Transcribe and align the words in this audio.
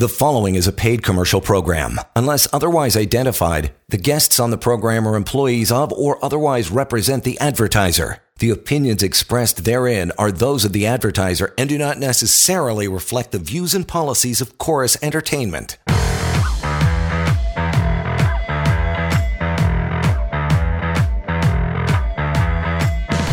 The 0.00 0.08
following 0.08 0.54
is 0.54 0.66
a 0.66 0.72
paid 0.72 1.02
commercial 1.02 1.42
program. 1.42 2.00
Unless 2.16 2.48
otherwise 2.54 2.96
identified, 2.96 3.74
the 3.90 3.98
guests 3.98 4.40
on 4.40 4.50
the 4.50 4.56
program 4.56 5.06
are 5.06 5.14
employees 5.14 5.70
of 5.70 5.92
or 5.92 6.24
otherwise 6.24 6.70
represent 6.70 7.22
the 7.22 7.38
advertiser. 7.38 8.22
The 8.38 8.48
opinions 8.48 9.02
expressed 9.02 9.66
therein 9.66 10.10
are 10.16 10.32
those 10.32 10.64
of 10.64 10.72
the 10.72 10.86
advertiser 10.86 11.52
and 11.58 11.68
do 11.68 11.76
not 11.76 11.98
necessarily 11.98 12.88
reflect 12.88 13.32
the 13.32 13.38
views 13.38 13.74
and 13.74 13.86
policies 13.86 14.40
of 14.40 14.56
Chorus 14.56 14.96
Entertainment. 15.02 15.76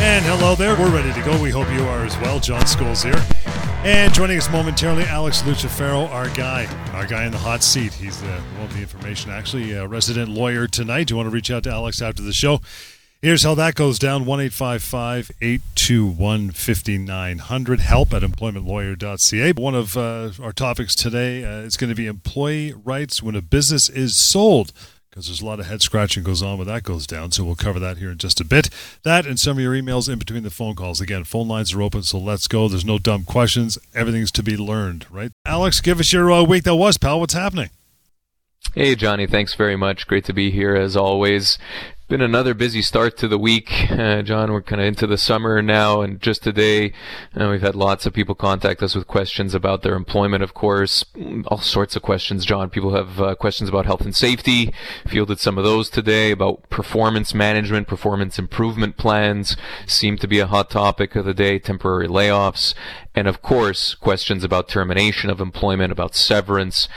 And 0.03 0.25
hello 0.25 0.55
there. 0.55 0.75
We're 0.75 0.93
ready 0.93 1.13
to 1.13 1.21
go. 1.25 1.41
We 1.41 1.49
hope 1.49 1.71
you 1.71 1.83
are 1.83 2.05
as 2.05 2.17
well. 2.17 2.41
John 2.41 2.63
Scholes 2.63 3.05
here. 3.05 3.23
And 3.87 4.13
joining 4.13 4.37
us 4.37 4.51
momentarily, 4.51 5.03
Alex 5.03 5.43
Lucifero, 5.43 6.09
our 6.09 6.27
guy, 6.31 6.65
our 6.91 7.07
guy 7.07 7.23
in 7.23 7.31
the 7.31 7.37
hot 7.37 7.63
seat. 7.63 7.93
He's 7.93 8.19
the, 8.19 8.43
well, 8.57 8.67
the 8.67 8.81
information, 8.81 9.31
actually, 9.31 9.71
a 9.71 9.87
resident 9.87 10.27
lawyer 10.27 10.67
tonight. 10.67 11.07
Do 11.07 11.13
you 11.13 11.15
want 11.15 11.27
to 11.27 11.33
reach 11.33 11.49
out 11.49 11.63
to 11.63 11.71
Alex 11.71 12.01
after 12.01 12.21
the 12.21 12.33
show? 12.33 12.59
Here's 13.21 13.43
how 13.43 13.55
that 13.55 13.75
goes 13.75 13.97
down 13.97 14.25
1 14.25 14.41
821 14.41 16.51
5900. 16.51 17.79
Help 17.79 18.13
at 18.13 18.23
employmentlawyer.ca. 18.23 19.53
One 19.53 19.75
of 19.75 19.95
uh, 19.95 20.31
our 20.43 20.51
topics 20.51 20.93
today 20.93 21.45
uh, 21.45 21.59
is 21.59 21.77
going 21.77 21.89
to 21.89 21.95
be 21.95 22.07
employee 22.07 22.73
rights 22.73 23.23
when 23.23 23.37
a 23.37 23.41
business 23.41 23.87
is 23.87 24.17
sold 24.17 24.73
because 25.09 25.27
there's 25.27 25.41
a 25.41 25.45
lot 25.45 25.59
of 25.59 25.65
head 25.65 25.81
scratching 25.81 26.23
goes 26.23 26.41
on 26.41 26.57
when 26.57 26.67
that 26.67 26.83
goes 26.83 27.07
down. 27.07 27.31
So 27.31 27.43
we'll 27.43 27.55
cover 27.55 27.79
that 27.79 27.97
here 27.97 28.11
in 28.11 28.17
just 28.17 28.39
a 28.39 28.45
bit. 28.45 28.69
That 29.03 29.25
and 29.25 29.39
some 29.39 29.57
of 29.57 29.63
your 29.63 29.73
emails 29.73 30.11
in 30.11 30.19
between 30.19 30.43
the 30.43 30.49
phone 30.49 30.75
calls. 30.75 31.01
Again, 31.01 31.23
phone 31.23 31.47
lines 31.47 31.73
are 31.73 31.81
open, 31.81 32.03
so 32.03 32.17
let's 32.17 32.47
go. 32.47 32.67
There's 32.67 32.85
no 32.85 32.99
dumb 32.99 33.23
questions. 33.23 33.77
Everything's 33.93 34.31
to 34.33 34.43
be 34.43 34.57
learned, 34.57 35.05
right? 35.09 35.31
Alex, 35.45 35.81
give 35.81 35.99
us 35.99 36.13
your 36.13 36.31
uh, 36.31 36.43
week 36.43 36.63
that 36.63 36.75
was, 36.75 36.97
pal. 36.97 37.19
What's 37.19 37.33
happening? 37.33 37.69
Hey, 38.75 38.95
Johnny. 38.95 39.27
Thanks 39.27 39.55
very 39.55 39.75
much. 39.75 40.07
Great 40.07 40.25
to 40.25 40.33
be 40.33 40.51
here 40.51 40.75
as 40.75 40.95
always 40.95 41.57
been 42.07 42.21
another 42.21 42.53
busy 42.53 42.81
start 42.81 43.17
to 43.17 43.27
the 43.27 43.37
week, 43.37 43.91
uh, 43.91 44.21
John. 44.21 44.53
We're 44.53 44.61
kind 44.61 44.79
of 44.79 44.87
into 44.87 45.05
the 45.05 45.17
summer 45.17 45.61
now, 45.61 45.99
and 45.99 46.21
just 46.21 46.41
today, 46.41 46.93
uh, 47.37 47.49
we've 47.49 47.61
had 47.61 47.75
lots 47.75 48.05
of 48.05 48.13
people 48.13 48.33
contact 48.33 48.81
us 48.81 48.95
with 48.95 49.07
questions 49.07 49.53
about 49.53 49.81
their 49.81 49.93
employment. 49.93 50.41
Of 50.41 50.53
course, 50.53 51.03
all 51.47 51.57
sorts 51.57 51.97
of 51.97 52.03
questions, 52.03 52.45
John. 52.45 52.69
People 52.69 52.95
have 52.95 53.19
uh, 53.19 53.35
questions 53.35 53.67
about 53.67 53.85
health 53.85 54.01
and 54.01 54.15
safety. 54.15 54.73
Fielded 55.05 55.39
some 55.39 55.57
of 55.57 55.65
those 55.65 55.89
today 55.89 56.31
about 56.31 56.69
performance 56.69 57.33
management, 57.33 57.89
performance 57.89 58.39
improvement 58.39 58.95
plans. 58.95 59.57
Seem 59.85 60.17
to 60.17 60.27
be 60.29 60.39
a 60.39 60.47
hot 60.47 60.69
topic 60.69 61.13
of 61.17 61.25
the 61.25 61.33
day. 61.33 61.59
Temporary 61.59 62.07
layoffs, 62.07 62.73
and 63.15 63.27
of 63.27 63.41
course, 63.41 63.95
questions 63.95 64.45
about 64.45 64.69
termination 64.69 65.29
of 65.29 65.41
employment, 65.41 65.91
about 65.91 66.15
severance 66.15 66.87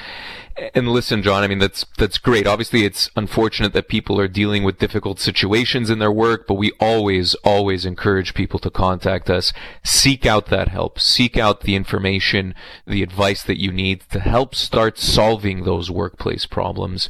and 0.74 0.88
listen, 0.88 1.22
John, 1.22 1.42
I 1.42 1.46
mean, 1.46 1.58
that's, 1.58 1.86
that's 1.96 2.18
great. 2.18 2.46
Obviously, 2.46 2.84
it's 2.84 3.10
unfortunate 3.16 3.72
that 3.72 3.88
people 3.88 4.20
are 4.20 4.28
dealing 4.28 4.62
with 4.62 4.78
difficult 4.78 5.18
situations 5.20 5.90
in 5.90 5.98
their 5.98 6.12
work, 6.12 6.46
but 6.46 6.54
we 6.54 6.72
always, 6.80 7.34
always 7.36 7.86
encourage 7.86 8.34
people 8.34 8.58
to 8.60 8.70
contact 8.70 9.30
us. 9.30 9.52
Seek 9.84 10.26
out 10.26 10.46
that 10.46 10.68
help. 10.68 11.00
Seek 11.00 11.36
out 11.36 11.62
the 11.62 11.74
information, 11.74 12.54
the 12.86 13.02
advice 13.02 13.42
that 13.42 13.60
you 13.60 13.72
need 13.72 14.02
to 14.10 14.20
help 14.20 14.54
start 14.54 14.98
solving 14.98 15.64
those 15.64 15.90
workplace 15.90 16.46
problems. 16.46 17.08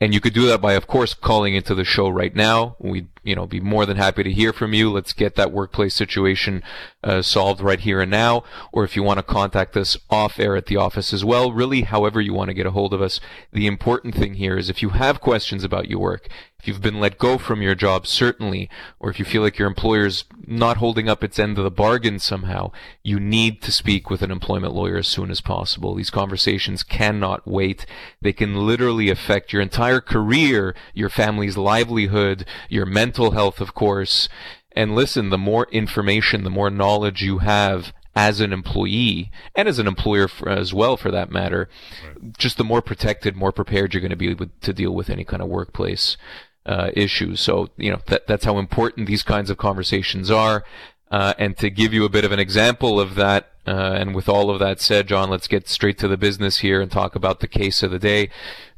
And 0.00 0.12
you 0.12 0.20
could 0.20 0.34
do 0.34 0.46
that 0.46 0.60
by, 0.60 0.74
of 0.74 0.86
course, 0.86 1.14
calling 1.14 1.54
into 1.54 1.74
the 1.74 1.84
show 1.84 2.08
right 2.08 2.34
now. 2.34 2.76
We'd, 2.78 3.08
you 3.26 3.34
know, 3.34 3.46
be 3.46 3.60
more 3.60 3.84
than 3.84 3.96
happy 3.96 4.22
to 4.22 4.32
hear 4.32 4.52
from 4.52 4.72
you. 4.72 4.90
Let's 4.90 5.12
get 5.12 5.34
that 5.34 5.52
workplace 5.52 5.94
situation 5.94 6.62
uh, 7.02 7.22
solved 7.22 7.60
right 7.60 7.80
here 7.80 8.00
and 8.00 8.10
now. 8.10 8.44
Or 8.72 8.84
if 8.84 8.94
you 8.94 9.02
want 9.02 9.18
to 9.18 9.22
contact 9.22 9.76
us 9.76 9.96
off 10.10 10.38
air 10.38 10.56
at 10.56 10.66
the 10.66 10.76
office 10.76 11.12
as 11.12 11.24
well, 11.24 11.52
really, 11.52 11.82
however 11.82 12.20
you 12.20 12.32
want 12.32 12.48
to 12.48 12.54
get 12.54 12.66
a 12.66 12.70
hold 12.70 12.94
of 12.94 13.02
us. 13.02 13.20
The 13.52 13.66
important 13.66 14.14
thing 14.14 14.34
here 14.34 14.56
is 14.56 14.70
if 14.70 14.82
you 14.82 14.90
have 14.90 15.20
questions 15.20 15.64
about 15.64 15.88
your 15.88 15.98
work, 15.98 16.28
if 16.66 16.66
you've 16.66 16.82
been 16.82 16.98
let 16.98 17.16
go 17.16 17.38
from 17.38 17.62
your 17.62 17.74
job, 17.74 18.08
certainly, 18.08 18.68
or 18.98 19.08
if 19.08 19.18
you 19.18 19.24
feel 19.24 19.42
like 19.42 19.56
your 19.56 19.68
employer's 19.68 20.24
not 20.46 20.78
holding 20.78 21.08
up 21.08 21.22
its 21.22 21.38
end 21.38 21.58
of 21.58 21.64
the 21.64 21.70
bargain 21.70 22.18
somehow, 22.18 22.72
you 23.04 23.20
need 23.20 23.62
to 23.62 23.70
speak 23.70 24.10
with 24.10 24.20
an 24.20 24.32
employment 24.32 24.74
lawyer 24.74 24.96
as 24.96 25.06
soon 25.06 25.30
as 25.30 25.40
possible. 25.40 25.94
These 25.94 26.10
conversations 26.10 26.82
cannot 26.82 27.46
wait. 27.46 27.86
They 28.20 28.32
can 28.32 28.66
literally 28.66 29.10
affect 29.10 29.52
your 29.52 29.62
entire 29.62 30.00
career, 30.00 30.74
your 30.92 31.08
family's 31.08 31.56
livelihood, 31.56 32.44
your 32.68 32.84
mental 32.84 33.15
health, 33.16 33.60
of 33.60 33.74
course. 33.74 34.28
And 34.72 34.94
listen, 34.94 35.30
the 35.30 35.38
more 35.38 35.66
information, 35.72 36.44
the 36.44 36.50
more 36.50 36.70
knowledge 36.70 37.22
you 37.22 37.38
have 37.38 37.92
as 38.14 38.40
an 38.40 38.52
employee 38.52 39.30
and 39.54 39.68
as 39.68 39.78
an 39.78 39.86
employer 39.86 40.28
for, 40.28 40.48
as 40.48 40.72
well, 40.72 40.96
for 40.96 41.10
that 41.10 41.30
matter, 41.30 41.68
right. 42.04 42.38
just 42.38 42.56
the 42.56 42.64
more 42.64 42.80
protected, 42.80 43.36
more 43.36 43.52
prepared 43.52 43.92
you're 43.92 44.00
going 44.00 44.10
to 44.10 44.16
be 44.16 44.34
with, 44.34 44.58
to 44.60 44.72
deal 44.72 44.94
with 44.94 45.10
any 45.10 45.24
kind 45.24 45.42
of 45.42 45.48
workplace 45.48 46.16
uh, 46.64 46.90
issues. 46.94 47.40
So, 47.40 47.68
you 47.76 47.90
know, 47.90 48.00
that, 48.06 48.26
that's 48.26 48.44
how 48.44 48.58
important 48.58 49.06
these 49.06 49.22
kinds 49.22 49.50
of 49.50 49.58
conversations 49.58 50.30
are. 50.30 50.64
Uh, 51.10 51.34
and 51.38 51.56
to 51.58 51.70
give 51.70 51.94
you 51.94 52.04
a 52.04 52.08
bit 52.08 52.24
of 52.24 52.32
an 52.32 52.40
example 52.40 52.98
of 52.98 53.14
that, 53.14 53.52
uh, 53.66 53.96
and 53.98 54.14
with 54.14 54.28
all 54.28 54.50
of 54.50 54.58
that 54.58 54.80
said, 54.80 55.06
John, 55.06 55.30
let's 55.30 55.46
get 55.46 55.68
straight 55.68 55.98
to 55.98 56.08
the 56.08 56.16
business 56.16 56.58
here 56.58 56.80
and 56.80 56.90
talk 56.90 57.14
about 57.14 57.40
the 57.40 57.48
case 57.48 57.82
of 57.82 57.90
the 57.90 57.98
day. 57.98 58.28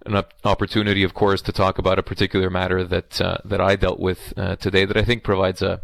An 0.07 0.25
opportunity, 0.45 1.03
of 1.03 1.13
course, 1.13 1.43
to 1.43 1.53
talk 1.53 1.79
about 1.79 1.99
a 1.99 2.03
particular 2.03 2.49
matter 2.49 2.85
that 2.85 3.21
uh, 3.21 3.39
that 3.45 3.61
I 3.61 3.77
dealt 3.77 4.01
with 4.01 4.33
uh, 4.37 4.57
today 4.57 4.85
that 4.85 4.97
I 4.97 5.05
think 5.05 5.23
provides 5.23 5.61
a 5.61 5.81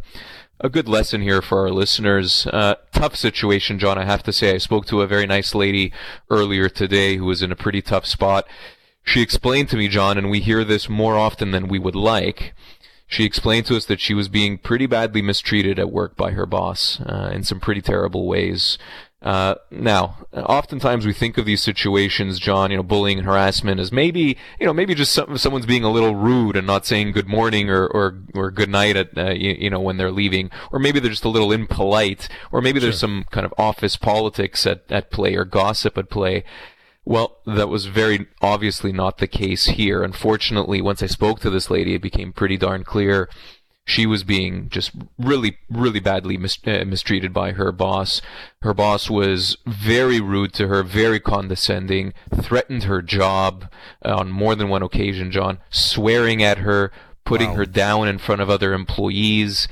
a 0.59 0.69
good 0.69 0.87
lesson 0.87 1.21
here 1.21 1.41
for 1.41 1.59
our 1.61 1.69
listeners. 1.69 2.47
Uh, 2.47 2.75
tough 2.93 3.15
situation, 3.15 3.77
John. 3.77 3.97
I 3.97 4.05
have 4.05 4.23
to 4.23 4.33
say, 4.33 4.55
I 4.55 4.57
spoke 4.57 4.85
to 4.87 5.01
a 5.01 5.07
very 5.07 5.25
nice 5.25 5.53
lady 5.53 5.91
earlier 6.29 6.69
today 6.69 7.17
who 7.17 7.25
was 7.25 7.41
in 7.41 7.51
a 7.51 7.57
pretty 7.57 7.81
tough 7.81 8.05
spot. 8.05 8.47
She 9.03 9.21
explained 9.21 9.69
to 9.69 9.77
me, 9.77 9.87
John, 9.87 10.17
and 10.17 10.29
we 10.29 10.39
hear 10.39 10.63
this 10.63 10.89
more 10.89 11.17
often 11.17 11.51
than 11.51 11.67
we 11.67 11.77
would 11.77 11.95
like. 11.95 12.53
She 13.07 13.23
explained 13.23 13.67
to 13.67 13.77
us 13.77 13.85
that 13.85 13.99
she 13.99 14.15
was 14.15 14.29
being 14.29 14.57
pretty 14.57 14.87
badly 14.87 15.21
mistreated 15.21 15.77
at 15.77 15.91
work 15.91 16.15
by 16.15 16.31
her 16.31 16.47
boss 16.47 16.99
uh, 17.01 17.29
in 17.31 17.43
some 17.43 17.59
pretty 17.59 17.81
terrible 17.81 18.27
ways. 18.27 18.79
Uh, 19.25 19.55
now, 19.71 20.17
oftentimes 20.33 21.03
we 21.03 21.11
think 21.11 21.39
of 21.39 21.47
these 21.47 21.63
situations, 21.63 22.37
John, 22.37 22.69
you 22.69 22.77
know, 22.77 22.83
bullying 22.83 23.17
and 23.17 23.25
harassment 23.25 23.79
as 23.79 23.91
maybe, 23.91 24.37
you 24.59 24.67
know, 24.67 24.73
maybe 24.73 24.93
just 24.93 25.11
some, 25.13 25.35
someone's 25.39 25.65
being 25.65 25.83
a 25.83 25.89
little 25.89 26.13
rude 26.13 26.55
and 26.55 26.67
not 26.67 26.85
saying 26.85 27.11
good 27.11 27.27
morning 27.27 27.67
or, 27.67 27.87
or, 27.87 28.19
or 28.35 28.51
good 28.51 28.69
night 28.69 28.95
at, 28.95 29.17
uh, 29.17 29.31
you, 29.31 29.55
you, 29.57 29.69
know, 29.71 29.79
when 29.79 29.97
they're 29.97 30.11
leaving. 30.11 30.51
Or 30.71 30.77
maybe 30.77 30.99
they're 30.99 31.09
just 31.09 31.25
a 31.25 31.29
little 31.29 31.51
impolite. 31.51 32.29
Or 32.51 32.61
maybe 32.61 32.79
there's 32.79 32.99
sure. 32.99 32.99
some 32.99 33.25
kind 33.31 33.47
of 33.47 33.53
office 33.57 33.97
politics 33.97 34.67
at, 34.67 34.83
at 34.91 35.09
play 35.09 35.33
or 35.33 35.43
gossip 35.43 35.97
at 35.97 36.11
play. 36.11 36.43
Well, 37.03 37.39
that 37.47 37.67
was 37.67 37.87
very 37.87 38.27
obviously 38.43 38.91
not 38.91 39.17
the 39.17 39.27
case 39.27 39.65
here. 39.65 40.03
Unfortunately, 40.03 40.81
once 40.81 41.01
I 41.01 41.07
spoke 41.07 41.39
to 41.39 41.49
this 41.49 41.71
lady, 41.71 41.95
it 41.95 42.01
became 42.01 42.31
pretty 42.31 42.57
darn 42.57 42.83
clear 42.83 43.27
she 43.85 44.07
was 44.07 44.23
being 44.23 44.67
just 44.69 44.91
really, 45.19 45.59
really 45.69 45.99
badly 45.99 46.37
mis- 46.37 46.57
uh, 46.65 46.83
mistreated 46.85 47.31
by 47.31 47.51
her 47.51 47.71
boss. 47.71 48.19
Her 48.63 48.73
boss 48.73 49.09
was 49.09 49.57
very 49.67 50.19
rude 50.19 50.53
to 50.53 50.67
her, 50.67 50.81
very 50.81 51.19
condescending, 51.19 52.13
threatened 52.33 52.83
her 52.85 53.03
job 53.03 53.71
uh, 54.03 54.15
on 54.15 54.31
more 54.31 54.55
than 54.55 54.69
one 54.69 54.81
occasion, 54.81 55.31
John, 55.31 55.59
swearing 55.69 56.41
at 56.41 56.57
her, 56.59 56.91
putting 57.25 57.51
wow. 57.51 57.57
her 57.57 57.65
down 57.67 58.07
in 58.07 58.17
front 58.17 58.41
of 58.41 58.49
other 58.49 58.73
employees. 58.73 59.67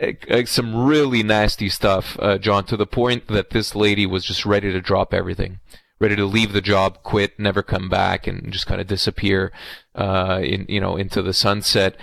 Uh, 0.00 0.44
some 0.44 0.84
really 0.84 1.22
nasty 1.22 1.70
stuff, 1.70 2.18
uh, 2.20 2.36
John, 2.36 2.64
to 2.66 2.76
the 2.76 2.86
point 2.86 3.28
that 3.28 3.50
this 3.50 3.74
lady 3.74 4.04
was 4.04 4.26
just 4.26 4.44
ready 4.44 4.72
to 4.72 4.80
drop 4.80 5.14
everything 5.14 5.60
ready 6.00 6.16
to 6.16 6.26
leave 6.26 6.52
the 6.52 6.60
job, 6.60 7.02
quit, 7.02 7.38
never 7.38 7.62
come 7.62 7.88
back, 7.88 8.26
and 8.26 8.52
just 8.52 8.66
kind 8.66 8.80
of 8.80 8.86
disappear 8.86 9.52
uh, 9.94 10.40
in 10.42 10.66
you 10.68 10.80
know 10.80 10.96
into 10.96 11.22
the 11.22 11.32
sunset. 11.32 11.96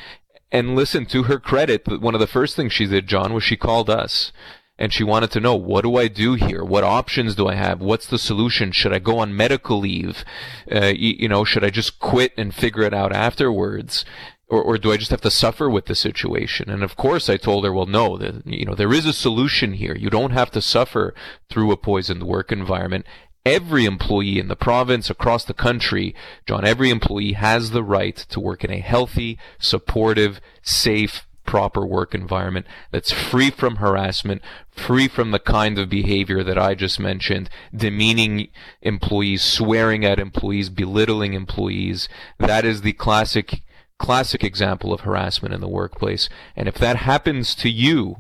And 0.52 0.76
listen, 0.76 1.06
to 1.08 1.24
her 1.24 1.40
credit, 1.40 1.88
one 2.02 2.14
of 2.14 2.20
the 2.20 2.28
first 2.28 2.56
things 2.56 2.74
she 2.74 2.86
did, 2.86 3.08
John, 3.08 3.34
was 3.34 3.44
she 3.44 3.56
called 3.56 3.90
us. 3.90 4.32
And 4.78 4.92
she 4.92 5.04
wanted 5.04 5.30
to 5.32 5.40
know, 5.40 5.56
what 5.56 5.84
do 5.84 5.96
I 5.96 6.08
do 6.08 6.34
here? 6.34 6.64
What 6.64 6.84
options 6.84 7.36
do 7.36 7.48
I 7.48 7.54
have? 7.54 7.82
What's 7.82 8.08
the 8.08 8.18
solution? 8.18 8.72
Should 8.72 8.92
I 8.92 9.00
go 9.00 9.20
on 9.20 9.36
medical 9.36 9.80
leave? 9.80 10.26
Uh, 10.72 10.92
you, 10.96 11.30
know, 11.30 11.44
should 11.44 11.64
I 11.64 11.70
just 11.70 12.00
quit 12.00 12.34
and 12.36 12.54
figure 12.54 12.82
it 12.82 12.94
out 12.94 13.14
afterwards? 13.14 14.04
Or, 14.48 14.62
or, 14.62 14.78
do 14.78 14.92
I 14.92 14.98
just 14.98 15.12
have 15.12 15.22
to 15.22 15.32
suffer 15.32 15.70
with 15.70 15.86
the 15.86 15.96
situation? 15.96 16.70
And 16.70 16.84
of 16.84 16.98
course, 16.98 17.30
I 17.30 17.38
told 17.38 17.64
her, 17.64 17.72
well, 17.72 17.86
no, 17.86 18.18
the, 18.18 18.42
you 18.44 18.66
know, 18.66 18.74
there 18.74 18.92
is 18.92 19.06
a 19.06 19.14
solution 19.14 19.74
here. 19.74 19.96
You 19.96 20.10
don't 20.10 20.32
have 20.32 20.52
to 20.52 20.62
suffer 20.62 21.14
through 21.50 21.72
a 21.72 21.78
poisoned 21.78 22.24
work 22.24 22.52
environment 22.52 23.06
every 23.46 23.86
employee 23.86 24.40
in 24.40 24.48
the 24.48 24.56
province, 24.56 25.10
across 25.10 25.46
the 25.46 25.54
country, 25.54 26.16
John, 26.48 26.66
every 26.66 26.90
employee 26.90 27.34
has 27.34 27.72
the 27.72 27.84
right 27.84 28.16
to 28.16 28.40
work 28.40 28.64
in 28.64 28.72
a 28.72 28.80
healthy, 28.80 29.38
supportive, 29.60 30.40
safe, 30.62 31.26
proper 31.44 31.86
work 31.86 32.16
environment 32.16 32.66
that's 32.92 33.12
free 33.12 33.50
from 33.50 33.78
harassment, 33.78 34.42
free 34.70 35.08
from 35.08 35.32
the 35.32 35.40
kind 35.40 35.78
of 35.78 35.90
behavior 35.90 36.44
that 36.44 36.58
I 36.58 36.76
just 36.76 37.00
mentioned, 37.00 37.50
demeaning 37.76 38.48
employees, 38.82 39.44
swearing 39.44 40.06
at 40.06 40.20
employees, 40.20 40.70
belittling 40.70 41.34
employees. 41.34 42.08
That 42.38 42.64
is 42.64 42.82
the 42.82 42.94
classic, 42.94 43.64
classic 43.98 44.44
example 44.44 44.94
of 44.94 45.02
harassment 45.02 45.54
in 45.54 45.62
the 45.62 45.68
workplace. 45.68 46.30
And 46.56 46.70
if 46.70 46.76
that 46.76 46.98
happens 46.98 47.54
to 47.56 47.70
you, 47.70 48.18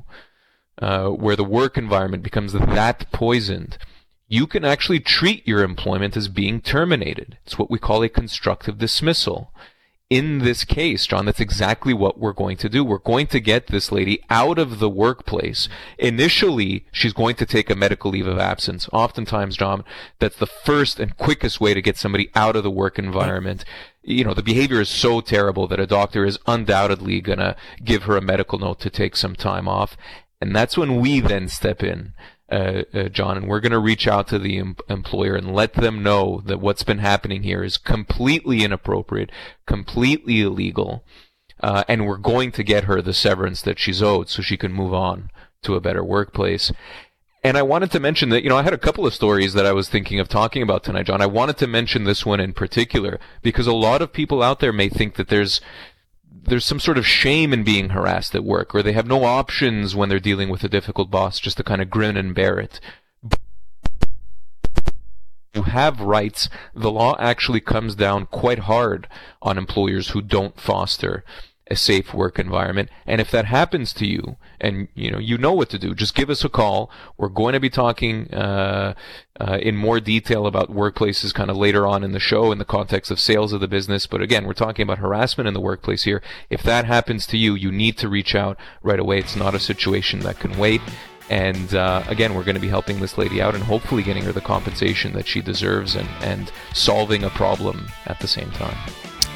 uh, 0.81 1.09
where 1.09 1.35
the 1.35 1.43
work 1.45 1.77
environment 1.77 2.23
becomes 2.23 2.53
that 2.53 3.11
poisoned, 3.11 3.77
you 4.31 4.47
can 4.47 4.63
actually 4.63 5.01
treat 5.01 5.45
your 5.45 5.61
employment 5.61 6.15
as 6.15 6.29
being 6.29 6.61
terminated. 6.61 7.37
It's 7.45 7.59
what 7.59 7.69
we 7.69 7.77
call 7.77 8.01
a 8.01 8.07
constructive 8.07 8.77
dismissal 8.77 9.51
in 10.11 10.39
this 10.39 10.65
case, 10.65 11.07
John, 11.07 11.25
that's 11.25 11.39
exactly 11.39 11.93
what 11.93 12.19
we're 12.19 12.33
going 12.33 12.57
to 12.57 12.67
do. 12.67 12.83
We're 12.83 12.97
going 12.97 13.27
to 13.27 13.39
get 13.39 13.67
this 13.67 13.93
lady 13.93 14.21
out 14.29 14.59
of 14.59 14.79
the 14.79 14.89
workplace. 14.89 15.69
Initially, 15.97 16.85
she's 16.91 17.13
going 17.13 17.35
to 17.35 17.45
take 17.45 17.69
a 17.69 17.77
medical 17.77 18.11
leave 18.11 18.27
of 18.27 18.37
absence. 18.37 18.89
Oftentimes, 18.91 19.55
John, 19.55 19.85
that's 20.19 20.35
the 20.35 20.47
first 20.47 20.99
and 20.99 21.15
quickest 21.15 21.61
way 21.61 21.73
to 21.73 21.81
get 21.81 21.95
somebody 21.95 22.29
out 22.35 22.57
of 22.57 22.63
the 22.63 22.69
work 22.69 22.99
environment. 22.99 23.63
You 24.03 24.25
know, 24.25 24.33
the 24.33 24.43
behavior 24.43 24.81
is 24.81 24.89
so 24.89 25.21
terrible 25.21 25.65
that 25.69 25.79
a 25.79 25.87
doctor 25.87 26.25
is 26.25 26.39
undoubtedly 26.45 27.21
going 27.21 27.39
to 27.39 27.55
give 27.81 28.03
her 28.03 28.17
a 28.17 28.21
medical 28.21 28.59
note 28.59 28.81
to 28.81 28.89
take 28.89 29.15
some 29.15 29.37
time 29.37 29.69
off. 29.69 29.95
And 30.41 30.53
that's 30.53 30.77
when 30.77 30.99
we 30.99 31.21
then 31.21 31.47
step 31.47 31.81
in 31.81 32.11
uh, 32.51 32.83
uh, 32.93 33.03
John, 33.09 33.37
and 33.37 33.47
we're 33.47 33.61
going 33.61 33.71
to 33.71 33.79
reach 33.79 34.07
out 34.07 34.27
to 34.27 34.39
the 34.39 34.57
em- 34.57 34.75
employer 34.89 35.35
and 35.35 35.55
let 35.55 35.73
them 35.73 36.03
know 36.03 36.41
that 36.45 36.59
what's 36.59 36.83
been 36.83 36.99
happening 36.99 37.43
here 37.43 37.63
is 37.63 37.77
completely 37.77 38.63
inappropriate, 38.63 39.31
completely 39.65 40.41
illegal, 40.41 41.03
uh, 41.61 41.83
and 41.87 42.05
we're 42.05 42.17
going 42.17 42.51
to 42.51 42.63
get 42.63 42.83
her 42.83 43.01
the 43.01 43.13
severance 43.13 43.61
that 43.61 43.79
she's 43.79 44.01
owed 44.01 44.29
so 44.29 44.41
she 44.41 44.57
can 44.57 44.73
move 44.73 44.93
on 44.93 45.29
to 45.63 45.75
a 45.75 45.81
better 45.81 46.03
workplace. 46.03 46.71
And 47.43 47.57
I 47.57 47.63
wanted 47.63 47.89
to 47.91 47.99
mention 47.99 48.29
that, 48.29 48.43
you 48.43 48.49
know, 48.49 48.57
I 48.57 48.63
had 48.63 48.73
a 48.73 48.77
couple 48.77 49.07
of 49.07 49.15
stories 49.15 49.53
that 49.53 49.65
I 49.65 49.71
was 49.71 49.89
thinking 49.89 50.19
of 50.19 50.27
talking 50.27 50.61
about 50.61 50.83
tonight, 50.83 51.07
John. 51.07 51.21
I 51.21 51.25
wanted 51.25 51.57
to 51.57 51.67
mention 51.67 52.03
this 52.03 52.23
one 52.23 52.39
in 52.39 52.53
particular 52.53 53.19
because 53.41 53.65
a 53.65 53.73
lot 53.73 54.01
of 54.01 54.13
people 54.13 54.43
out 54.43 54.59
there 54.59 54.73
may 54.73 54.89
think 54.89 55.15
that 55.15 55.29
there's 55.29 55.59
there's 56.31 56.65
some 56.65 56.79
sort 56.79 56.97
of 56.97 57.05
shame 57.05 57.53
in 57.53 57.63
being 57.63 57.89
harassed 57.89 58.33
at 58.35 58.43
work, 58.43 58.73
or 58.73 58.81
they 58.81 58.93
have 58.93 59.07
no 59.07 59.23
options 59.23 59.95
when 59.95 60.09
they're 60.09 60.19
dealing 60.19 60.49
with 60.49 60.63
a 60.63 60.69
difficult 60.69 61.11
boss, 61.11 61.39
just 61.39 61.57
to 61.57 61.63
kind 61.63 61.81
of 61.81 61.89
grin 61.89 62.17
and 62.17 62.33
bear 62.33 62.59
it. 62.59 62.79
You 65.53 65.63
have 65.63 65.99
rights. 65.99 66.47
The 66.73 66.91
law 66.91 67.17
actually 67.19 67.59
comes 67.59 67.93
down 67.95 68.27
quite 68.27 68.59
hard 68.59 69.07
on 69.41 69.57
employers 69.57 70.09
who 70.09 70.21
don't 70.21 70.59
foster 70.59 71.25
a 71.71 71.75
safe 71.75 72.13
work 72.13 72.37
environment. 72.37 72.89
And 73.07 73.21
if 73.21 73.31
that 73.31 73.45
happens 73.45 73.93
to 73.93 74.05
you, 74.05 74.35
and 74.59 74.89
you 74.93 75.09
know 75.09 75.19
you 75.19 75.37
know 75.37 75.53
what 75.53 75.69
to 75.69 75.79
do, 75.79 75.95
just 75.95 76.13
give 76.13 76.29
us 76.29 76.43
a 76.43 76.49
call. 76.49 76.91
We're 77.17 77.29
going 77.29 77.53
to 77.53 77.59
be 77.61 77.69
talking 77.69 78.31
uh, 78.33 78.93
uh, 79.39 79.57
in 79.61 79.77
more 79.77 80.01
detail 80.01 80.45
about 80.45 80.69
workplaces 80.69 81.33
kind 81.33 81.49
of 81.49 81.55
later 81.55 81.87
on 81.87 82.03
in 82.03 82.11
the 82.11 82.19
show 82.19 82.51
in 82.51 82.57
the 82.57 82.65
context 82.65 83.09
of 83.09 83.19
sales 83.19 83.53
of 83.53 83.61
the 83.61 83.69
business. 83.69 84.05
But 84.05 84.21
again, 84.21 84.45
we're 84.45 84.53
talking 84.53 84.83
about 84.83 84.97
harassment 84.97 85.47
in 85.47 85.53
the 85.53 85.61
workplace 85.61 86.03
here. 86.03 86.21
If 86.49 86.61
that 86.63 86.85
happens 86.85 87.25
to 87.27 87.37
you, 87.37 87.55
you 87.55 87.71
need 87.71 87.97
to 87.99 88.09
reach 88.09 88.35
out 88.35 88.57
right 88.83 88.99
away. 88.99 89.19
It's 89.19 89.37
not 89.37 89.55
a 89.55 89.59
situation 89.59 90.19
that 90.19 90.39
can 90.39 90.57
wait. 90.57 90.81
And 91.29 91.73
uh, 91.73 92.03
again, 92.07 92.33
we're 92.35 92.43
going 92.43 92.55
to 92.55 92.61
be 92.61 92.67
helping 92.67 92.99
this 92.99 93.17
lady 93.17 93.41
out 93.41 93.55
and 93.55 93.63
hopefully 93.63 94.03
getting 94.03 94.23
her 94.23 94.33
the 94.33 94.41
compensation 94.41 95.13
that 95.13 95.25
she 95.25 95.41
deserves 95.41 95.95
and, 95.95 96.09
and 96.19 96.51
solving 96.73 97.23
a 97.23 97.29
problem 97.29 97.87
at 98.07 98.19
the 98.19 98.27
same 98.27 98.51
time. 98.51 98.75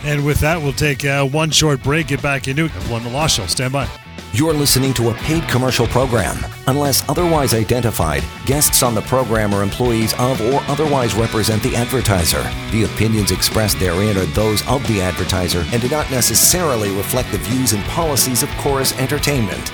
And 0.03 0.25
with 0.25 0.39
that, 0.39 0.61
we'll 0.61 0.73
take 0.73 1.05
uh, 1.05 1.25
one 1.25 1.49
short 1.49 1.81
break, 1.81 2.07
get 2.07 2.21
back 2.21 2.47
into 2.47 2.65
it. 2.65 2.71
One 2.89 3.03
the 3.03 3.09
Law 3.09 3.27
Show. 3.27 3.45
Stand 3.47 3.73
by. 3.73 3.87
You're 4.35 4.53
listening 4.53 4.93
to 4.95 5.11
a 5.11 5.13
paid 5.13 5.47
commercial 5.47 5.87
program. 5.87 6.37
Unless 6.67 7.07
otherwise 7.07 7.53
identified, 7.53 8.21
guests 8.45 8.83
on 8.83 8.93
the 8.93 9.01
program 9.03 9.53
are 9.53 9.63
employees 9.63 10.13
of 10.19 10.41
or 10.41 10.61
otherwise 10.67 11.15
represent 11.15 11.63
the 11.63 11.75
advertiser. 11.75 12.43
The 12.71 12.83
opinions 12.83 13.31
expressed 13.31 13.79
therein 13.79 14.17
are 14.17 14.25
those 14.25 14.61
of 14.67 14.85
the 14.87 14.99
advertiser 14.99 15.63
and 15.71 15.81
do 15.81 15.87
not 15.87 16.11
necessarily 16.11 16.93
reflect 16.97 17.31
the 17.31 17.37
views 17.37 17.71
and 17.71 17.83
policies 17.85 18.43
of 18.43 18.49
Chorus 18.57 18.91
Entertainment. 18.99 19.71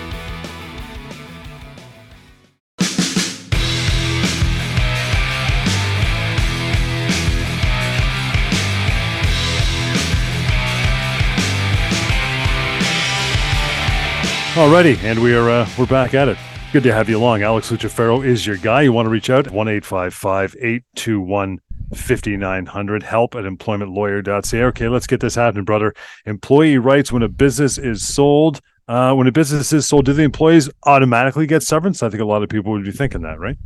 Alrighty, 14.62 15.02
and 15.02 15.18
we 15.24 15.34
are 15.34 15.50
uh, 15.50 15.68
we're 15.76 15.88
back 15.88 16.14
at 16.14 16.28
it. 16.28 16.38
Good 16.72 16.84
to 16.84 16.94
have 16.94 17.10
you 17.10 17.18
along. 17.18 17.42
Alex 17.42 17.72
Lucifero 17.72 18.24
is 18.24 18.46
your 18.46 18.58
guy. 18.58 18.84
You 18.84 18.94
want 18.94 19.08
to 19.08 19.10
reach 19.10 19.32
out? 19.32 19.50
1 19.50 19.68
821 19.68 21.60
5900. 21.96 23.02
Help 23.02 23.34
at 23.34 23.44
employmentlawyer.ca. 23.46 24.64
Okay, 24.66 24.88
let's 24.88 25.08
get 25.08 25.20
this 25.20 25.34
happening, 25.34 25.66
brother. 25.66 25.96
Employee 26.28 26.78
rights 26.78 27.12
when 27.12 27.24
a 27.24 27.28
business 27.28 27.80
is 27.80 28.08
sold. 28.08 28.62
Uh, 28.88 29.16
when 29.16 29.26
a 29.26 29.32
business 29.32 29.74
is 29.74 29.88
sold, 29.88 30.06
do 30.06 30.14
the 30.14 30.22
employees 30.22 30.70
automatically 30.84 31.48
get 31.48 31.64
severance? 31.64 32.04
I 32.04 32.10
think 32.10 32.22
a 32.22 32.26
lot 32.26 32.44
of 32.44 32.50
people 32.50 32.72
would 32.74 32.84
be 32.84 32.92
thinking 32.92 33.24
that, 33.24 33.40
right? 33.40 33.58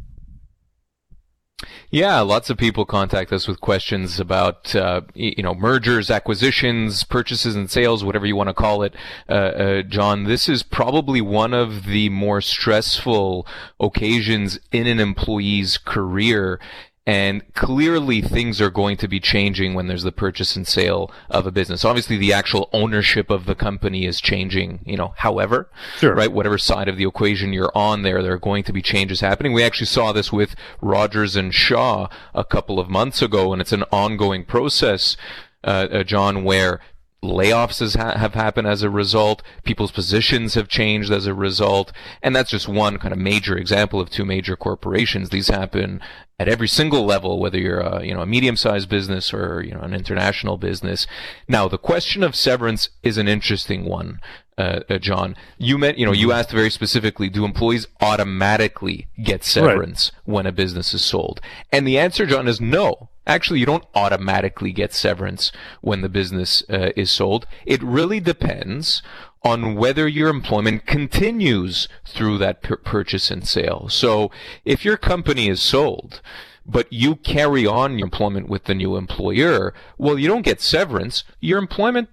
Yeah, 1.91 2.19
lots 2.21 2.49
of 2.49 2.57
people 2.57 2.85
contact 2.85 3.31
us 3.31 3.47
with 3.47 3.61
questions 3.61 4.19
about 4.19 4.75
uh, 4.75 5.01
you 5.13 5.43
know 5.43 5.53
mergers, 5.53 6.09
acquisitions, 6.09 7.03
purchases 7.03 7.55
and 7.55 7.69
sales, 7.69 8.03
whatever 8.03 8.25
you 8.25 8.35
want 8.35 8.49
to 8.49 8.53
call 8.53 8.83
it. 8.83 8.95
Uh, 9.29 9.33
uh, 9.33 9.81
John, 9.83 10.25
this 10.25 10.49
is 10.49 10.63
probably 10.63 11.21
one 11.21 11.53
of 11.53 11.85
the 11.85 12.09
more 12.09 12.41
stressful 12.41 13.47
occasions 13.79 14.59
in 14.71 14.87
an 14.87 14.99
employee's 14.99 15.77
career 15.77 16.59
and 17.07 17.43
clearly 17.53 18.19
things 18.19 18.59
are 18.59 18.71
going 18.71 18.97
to 18.97 19.07
be 19.07 19.19
changing 19.19 19.75
when 19.75 19.87
there's 19.87 20.03
the 20.03 20.11
purchase 20.11 20.55
and 20.55 20.67
sale 20.67 21.11
of 21.29 21.45
a 21.45 21.51
business. 21.51 21.85
Obviously 21.85 22.17
the 22.17 22.33
actual 22.33 22.67
ownership 22.73 23.29
of 23.29 23.45
the 23.45 23.53
company 23.53 24.05
is 24.05 24.19
changing, 24.19 24.79
you 24.85 24.97
know, 24.97 25.13
however, 25.17 25.69
sure. 25.97 26.15
right? 26.15 26.31
Whatever 26.31 26.57
side 26.57 26.87
of 26.87 26.97
the 26.97 27.07
equation 27.07 27.53
you're 27.53 27.71
on 27.75 28.01
there, 28.01 28.23
there 28.23 28.33
are 28.33 28.39
going 28.39 28.63
to 28.63 28.73
be 28.73 28.81
changes 28.81 29.19
happening. 29.19 29.53
We 29.53 29.63
actually 29.63 29.85
saw 29.85 30.13
this 30.13 30.33
with 30.33 30.55
Rogers 30.81 31.35
and 31.35 31.53
Shaw 31.53 32.07
a 32.33 32.43
couple 32.43 32.79
of 32.79 32.89
months 32.89 33.21
ago 33.21 33.53
and 33.53 33.61
it's 33.61 33.73
an 33.73 33.83
ongoing 33.91 34.43
process. 34.43 35.15
Uh, 35.63 35.87
uh, 35.91 36.03
John, 36.03 36.43
where 36.43 36.79
layoffs 37.25 37.79
has 37.79 37.95
ha- 37.95 38.17
have 38.17 38.33
happened 38.33 38.67
as 38.67 38.83
a 38.83 38.89
result. 38.89 39.41
People's 39.63 39.91
positions 39.91 40.53
have 40.53 40.67
changed 40.67 41.11
as 41.11 41.25
a 41.25 41.33
result. 41.33 41.91
And 42.21 42.35
that's 42.35 42.51
just 42.51 42.67
one 42.67 42.97
kind 42.97 43.11
of 43.11 43.19
major 43.19 43.57
example 43.57 43.99
of 43.99 44.09
two 44.09 44.25
major 44.25 44.55
corporations. 44.55 45.29
These 45.29 45.49
happen 45.49 46.01
at 46.37 46.47
every 46.49 46.67
single 46.67 47.05
level, 47.05 47.39
whether 47.39 47.57
you're 47.57 47.79
a, 47.79 48.03
you 48.05 48.13
know, 48.13 48.21
a 48.21 48.25
medium-sized 48.25 48.89
business 48.89 49.33
or, 49.33 49.63
you 49.63 49.73
know, 49.73 49.81
an 49.81 49.93
international 49.93 50.57
business. 50.57 51.07
Now, 51.47 51.67
the 51.67 51.77
question 51.77 52.23
of 52.23 52.35
severance 52.35 52.89
is 53.03 53.17
an 53.17 53.27
interesting 53.27 53.85
one. 53.85 54.19
Uh, 54.57 54.81
uh, 54.89 54.97
John, 54.97 55.35
you 55.57 55.77
meant, 55.77 55.97
you 55.97 56.05
know, 56.05 56.13
you 56.13 56.31
asked 56.31 56.51
very 56.51 56.69
specifically, 56.69 57.29
do 57.29 57.43
employees 57.43 57.87
automatically 58.01 59.07
get 59.21 59.43
severance 59.43 60.11
right. 60.13 60.33
when 60.33 60.45
a 60.45 60.51
business 60.51 60.93
is 60.93 61.03
sold? 61.03 61.41
And 61.71 61.87
the 61.87 61.97
answer, 61.97 62.25
John, 62.25 62.47
is 62.47 62.61
no. 62.61 63.09
Actually, 63.27 63.59
you 63.59 63.65
don't 63.65 63.85
automatically 63.95 64.71
get 64.71 64.93
severance 64.93 65.51
when 65.81 66.01
the 66.01 66.09
business 66.09 66.63
uh, 66.69 66.91
is 66.95 67.09
sold. 67.09 67.47
It 67.65 67.81
really 67.81 68.19
depends 68.19 69.01
on 69.43 69.75
whether 69.75 70.07
your 70.07 70.29
employment 70.29 70.85
continues 70.85 71.87
through 72.05 72.37
that 72.39 72.63
pur- 72.63 72.77
purchase 72.77 73.29
and 73.29 73.47
sale. 73.47 73.87
So 73.89 74.31
if 74.63 74.83
your 74.83 74.97
company 74.97 75.49
is 75.49 75.61
sold, 75.61 76.21
but 76.65 76.91
you 76.91 77.15
carry 77.15 77.65
on 77.65 77.99
your 77.99 78.07
employment 78.07 78.49
with 78.49 78.63
the 78.63 78.73
new 78.73 78.95
employer, 78.95 79.73
well, 79.97 80.17
you 80.17 80.27
don't 80.27 80.41
get 80.41 80.61
severance. 80.61 81.23
Your 81.39 81.59
employment 81.59 82.09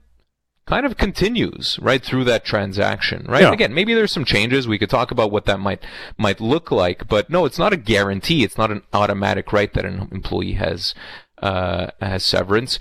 kind 0.67 0.87
of 0.87 0.97
continues 0.97 1.79
right 1.83 2.03
through 2.03 2.25
that 2.25 2.45
transaction, 2.45 3.27
right? 3.29 3.43
Yeah. 3.43 3.53
Again, 3.53 3.75
maybe 3.75 3.95
there's 3.95 4.13
some 4.13 4.25
changes. 4.25 4.69
We 4.69 4.79
could 4.79 4.91
talk 4.91 5.11
about 5.11 5.31
what 5.31 5.45
that 5.47 5.61
might 5.61 5.83
might 6.17 6.41
look 6.41 6.71
like, 6.71 7.09
but 7.09 7.31
no, 7.31 7.45
it's 7.45 7.59
not 7.59 7.73
a 7.73 7.77
guarantee. 7.77 8.45
It's 8.45 8.59
not 8.59 8.71
an 8.71 8.83
automatic 8.93 9.53
right 9.53 9.73
that 9.75 9.85
an 9.85 10.09
employee 10.13 10.53
has 10.53 10.95
uh, 11.39 11.89
has 12.01 12.25
severance. 12.25 12.79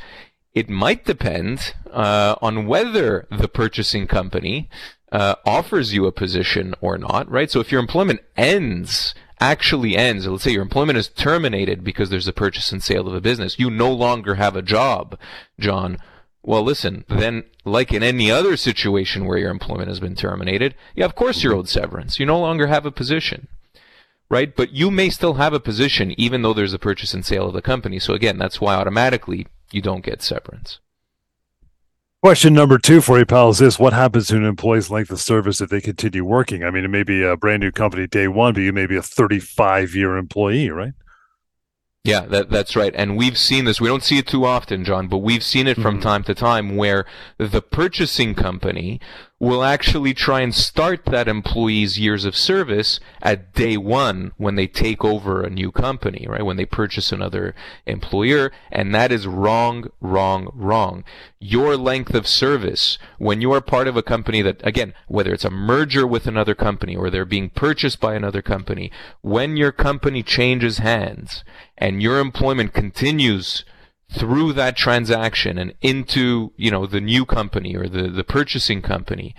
It 0.53 0.69
might 0.69 1.05
depend 1.05 1.73
uh, 1.91 2.35
on 2.41 2.67
whether 2.67 3.25
the 3.31 3.47
purchasing 3.47 4.05
company 4.05 4.69
uh, 5.11 5.35
offers 5.45 5.93
you 5.93 6.05
a 6.05 6.11
position 6.11 6.73
or 6.81 6.97
not, 6.97 7.29
right? 7.29 7.49
So 7.49 7.59
if 7.59 7.71
your 7.71 7.81
employment 7.81 8.21
ends 8.37 9.13
actually 9.39 9.97
ends, 9.97 10.27
let's 10.27 10.43
say 10.43 10.51
your 10.51 10.61
employment 10.61 10.97
is 10.97 11.09
terminated 11.09 11.83
because 11.83 12.09
there's 12.09 12.27
a 12.27 12.33
purchase 12.33 12.71
and 12.71 12.83
sale 12.83 13.07
of 13.07 13.15
a 13.15 13.21
business, 13.21 13.59
you 13.59 13.69
no 13.69 13.91
longer 13.91 14.35
have 14.35 14.55
a 14.55 14.61
job, 14.61 15.17
John. 15.59 15.97
Well, 16.43 16.63
listen, 16.63 17.05
then, 17.07 17.43
like 17.65 17.93
in 17.93 18.01
any 18.01 18.31
other 18.31 18.57
situation 18.57 19.25
where 19.25 19.37
your 19.37 19.51
employment 19.51 19.89
has 19.89 19.99
been 19.99 20.15
terminated, 20.15 20.75
yeah, 20.95 21.05
of 21.05 21.13
course 21.13 21.43
you're 21.43 21.53
owed 21.53 21.69
severance. 21.69 22.19
You 22.19 22.25
no 22.25 22.39
longer 22.39 22.67
have 22.67 22.85
a 22.85 22.91
position, 22.91 23.47
right? 24.27 24.55
But 24.55 24.71
you 24.71 24.89
may 24.89 25.09
still 25.09 25.35
have 25.35 25.53
a 25.53 25.59
position 25.59 26.19
even 26.19 26.41
though 26.41 26.53
there's 26.53 26.73
a 26.73 26.79
purchase 26.79 27.13
and 27.13 27.23
sale 27.23 27.47
of 27.47 27.53
the 27.53 27.61
company. 27.61 27.99
So 27.99 28.13
again, 28.13 28.39
that's 28.39 28.59
why 28.59 28.73
automatically 28.73 29.47
you 29.71 29.81
don't 29.81 30.03
get 30.03 30.23
severance. 30.23 30.79
Question 32.23 32.53
number 32.53 32.77
two 32.77 33.01
for 33.01 33.17
you, 33.17 33.25
pal, 33.25 33.49
is 33.49 33.57
this 33.57 33.79
what 33.79 33.93
happens 33.93 34.27
to 34.27 34.35
an 34.35 34.45
employee's 34.45 34.91
length 34.91 35.09
of 35.09 35.19
service 35.19 35.59
if 35.59 35.71
they 35.71 35.81
continue 35.81 36.23
working? 36.23 36.63
I 36.63 36.69
mean, 36.69 36.85
it 36.85 36.89
may 36.89 37.01
be 37.01 37.23
a 37.23 37.35
brand 37.35 37.61
new 37.61 37.71
company 37.71 38.05
day 38.05 38.27
one, 38.27 38.53
but 38.53 38.61
you 38.61 38.71
may 38.73 38.85
be 38.85 38.95
a 38.95 39.01
35 39.01 39.95
year 39.95 40.17
employee, 40.17 40.69
right? 40.69 40.93
Yeah, 42.03 42.21
that, 42.27 42.49
that's 42.49 42.75
right. 42.75 42.93
And 42.95 43.15
we've 43.15 43.37
seen 43.37 43.65
this. 43.65 43.79
We 43.79 43.87
don't 43.87 44.03
see 44.03 44.17
it 44.17 44.25
too 44.25 44.43
often, 44.45 44.83
John, 44.83 45.07
but 45.07 45.19
we've 45.19 45.43
seen 45.43 45.67
it 45.67 45.75
from 45.75 45.95
mm-hmm. 45.95 46.03
time 46.03 46.23
to 46.23 46.33
time 46.33 46.75
where 46.75 47.05
the 47.37 47.61
purchasing 47.61 48.33
company 48.33 48.99
will 49.41 49.63
actually 49.63 50.13
try 50.13 50.41
and 50.41 50.53
start 50.53 51.03
that 51.05 51.27
employee's 51.27 51.97
years 51.97 52.25
of 52.25 52.35
service 52.35 52.99
at 53.23 53.55
day 53.55 53.75
one 53.75 54.31
when 54.37 54.53
they 54.53 54.67
take 54.67 55.03
over 55.03 55.41
a 55.41 55.49
new 55.49 55.71
company, 55.71 56.27
right? 56.29 56.45
When 56.45 56.57
they 56.57 56.65
purchase 56.65 57.11
another 57.11 57.55
employer. 57.87 58.51
And 58.71 58.93
that 58.93 59.11
is 59.11 59.25
wrong, 59.25 59.89
wrong, 59.99 60.51
wrong. 60.53 61.03
Your 61.39 61.75
length 61.75 62.13
of 62.13 62.27
service 62.27 62.99
when 63.17 63.41
you 63.41 63.51
are 63.51 63.61
part 63.61 63.87
of 63.87 63.97
a 63.97 64.03
company 64.03 64.43
that, 64.43 64.61
again, 64.63 64.93
whether 65.07 65.33
it's 65.33 65.43
a 65.43 65.49
merger 65.49 66.05
with 66.05 66.27
another 66.27 66.53
company 66.53 66.95
or 66.95 67.09
they're 67.09 67.25
being 67.25 67.49
purchased 67.49 67.99
by 67.99 68.13
another 68.13 68.43
company, 68.43 68.91
when 69.21 69.57
your 69.57 69.71
company 69.71 70.21
changes 70.21 70.77
hands 70.77 71.43
and 71.79 72.03
your 72.03 72.19
employment 72.19 72.73
continues 72.73 73.65
through 74.11 74.53
that 74.53 74.75
transaction 74.75 75.57
and 75.57 75.73
into, 75.81 76.51
you 76.57 76.69
know, 76.69 76.85
the 76.85 77.01
new 77.01 77.25
company 77.25 77.75
or 77.75 77.87
the, 77.87 78.09
the 78.09 78.23
purchasing 78.23 78.81
company, 78.81 79.33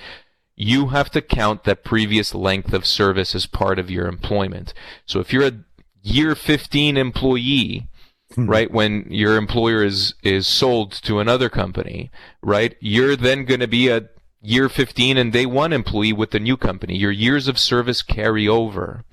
you 0.57 0.89
have 0.89 1.11
to 1.11 1.21
count 1.21 1.65
that 1.65 1.85
previous 1.85 2.35
length 2.35 2.73
of 2.73 2.87
service 2.87 3.35
as 3.35 3.47
part 3.47 3.79
of 3.79 3.91
your 3.91 4.07
employment. 4.07 4.73
So 5.07 5.21
if 5.21 5.33
you're 5.33 5.47
a 5.47 5.65
year 6.03 6.35
15 6.35 6.97
employee, 6.97 7.89
hmm. 8.35 8.47
right, 8.47 8.71
when 8.71 9.07
your 9.11 9.37
employer 9.37 9.85
is, 9.85 10.15
is 10.23 10.47
sold 10.47 10.93
to 10.93 11.21
another 11.21 11.49
company, 11.49 12.11
right, 12.43 12.75
you're 12.81 13.17
then 13.17 13.45
going 13.45 13.61
to 13.61 13.69
be 13.69 13.89
a 13.89 14.09
year 14.41 14.69
15 14.69 15.17
and 15.17 15.33
day 15.33 15.47
one 15.47 15.73
employee 15.73 16.13
with 16.13 16.31
the 16.31 16.41
new 16.41 16.57
company. 16.57 16.97
Your 16.97 17.13
years 17.13 17.47
of 17.47 17.59
service 17.59 18.03
carry 18.03 18.49
over. 18.49 19.05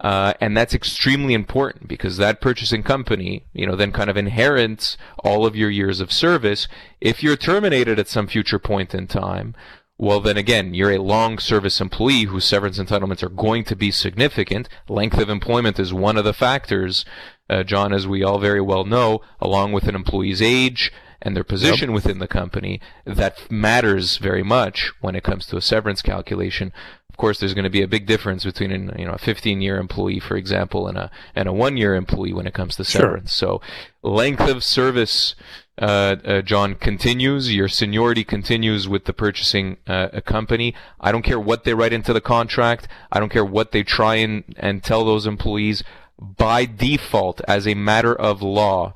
Uh, 0.00 0.32
and 0.40 0.56
that's 0.56 0.72
extremely 0.72 1.34
important 1.34 1.86
because 1.86 2.16
that 2.16 2.40
purchasing 2.40 2.82
company, 2.82 3.44
you 3.52 3.66
know, 3.66 3.76
then 3.76 3.92
kind 3.92 4.08
of 4.08 4.16
inherits 4.16 4.96
all 5.18 5.44
of 5.44 5.54
your 5.54 5.68
years 5.68 6.00
of 6.00 6.10
service. 6.10 6.66
If 7.00 7.22
you're 7.22 7.36
terminated 7.36 7.98
at 7.98 8.08
some 8.08 8.26
future 8.26 8.58
point 8.58 8.94
in 8.94 9.06
time, 9.06 9.54
well, 9.98 10.20
then 10.20 10.38
again, 10.38 10.72
you're 10.72 10.92
a 10.92 11.02
long 11.02 11.38
service 11.38 11.78
employee 11.78 12.22
whose 12.22 12.46
severance 12.46 12.78
entitlements 12.78 13.22
are 13.22 13.28
going 13.28 13.64
to 13.64 13.76
be 13.76 13.90
significant. 13.90 14.66
Length 14.88 15.18
of 15.18 15.28
employment 15.28 15.78
is 15.78 15.92
one 15.92 16.16
of 16.16 16.24
the 16.24 16.32
factors, 16.32 17.04
uh, 17.50 17.62
John, 17.64 17.92
as 17.92 18.06
we 18.06 18.24
all 18.24 18.38
very 18.38 18.62
well 18.62 18.86
know, 18.86 19.20
along 19.38 19.72
with 19.72 19.86
an 19.86 19.94
employee's 19.94 20.40
age 20.40 20.90
and 21.20 21.36
their 21.36 21.44
position 21.44 21.90
yep. 21.90 21.94
within 21.94 22.18
the 22.18 22.26
company, 22.26 22.80
that 23.04 23.50
matters 23.50 24.16
very 24.16 24.42
much 24.42 24.90
when 25.02 25.14
it 25.14 25.22
comes 25.22 25.44
to 25.44 25.58
a 25.58 25.60
severance 25.60 26.00
calculation 26.00 26.72
course, 27.20 27.38
there's 27.38 27.54
going 27.54 27.64
to 27.64 27.70
be 27.70 27.82
a 27.82 27.88
big 27.88 28.06
difference 28.06 28.44
between 28.44 28.72
an, 28.72 28.92
you 28.98 29.04
know 29.04 29.12
a 29.12 29.18
15 29.18 29.60
year 29.60 29.78
employee, 29.78 30.20
for 30.20 30.36
example, 30.36 30.88
and 30.88 30.98
a 30.98 31.10
and 31.34 31.48
a 31.48 31.52
one 31.52 31.76
year 31.76 31.94
employee 31.94 32.32
when 32.32 32.46
it 32.46 32.54
comes 32.54 32.76
to 32.76 32.84
severance. 32.84 33.32
Sure. 33.32 33.60
So 33.60 33.62
length 34.02 34.48
of 34.48 34.64
service. 34.64 35.34
Uh, 35.78 36.16
uh, 36.26 36.42
John 36.42 36.74
continues. 36.74 37.54
Your 37.54 37.66
seniority 37.66 38.22
continues 38.22 38.86
with 38.86 39.06
the 39.06 39.14
purchasing 39.14 39.78
uh, 39.86 40.20
company. 40.26 40.74
I 41.00 41.10
don't 41.10 41.22
care 41.22 41.40
what 41.40 41.64
they 41.64 41.72
write 41.72 41.94
into 41.94 42.12
the 42.12 42.20
contract. 42.20 42.86
I 43.10 43.18
don't 43.18 43.30
care 43.30 43.46
what 43.46 43.72
they 43.72 43.82
try 43.82 44.16
and, 44.16 44.44
and 44.58 44.84
tell 44.84 45.06
those 45.06 45.26
employees. 45.26 45.82
By 46.20 46.66
default, 46.66 47.40
as 47.48 47.66
a 47.66 47.72
matter 47.72 48.14
of 48.14 48.42
law, 48.42 48.92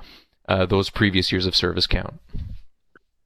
uh, 0.47 0.67
those 0.67 0.91
previous 0.91 1.33
years 1.33 1.47
of 1.47 1.57
service 1.57 1.87
count. 1.87 2.21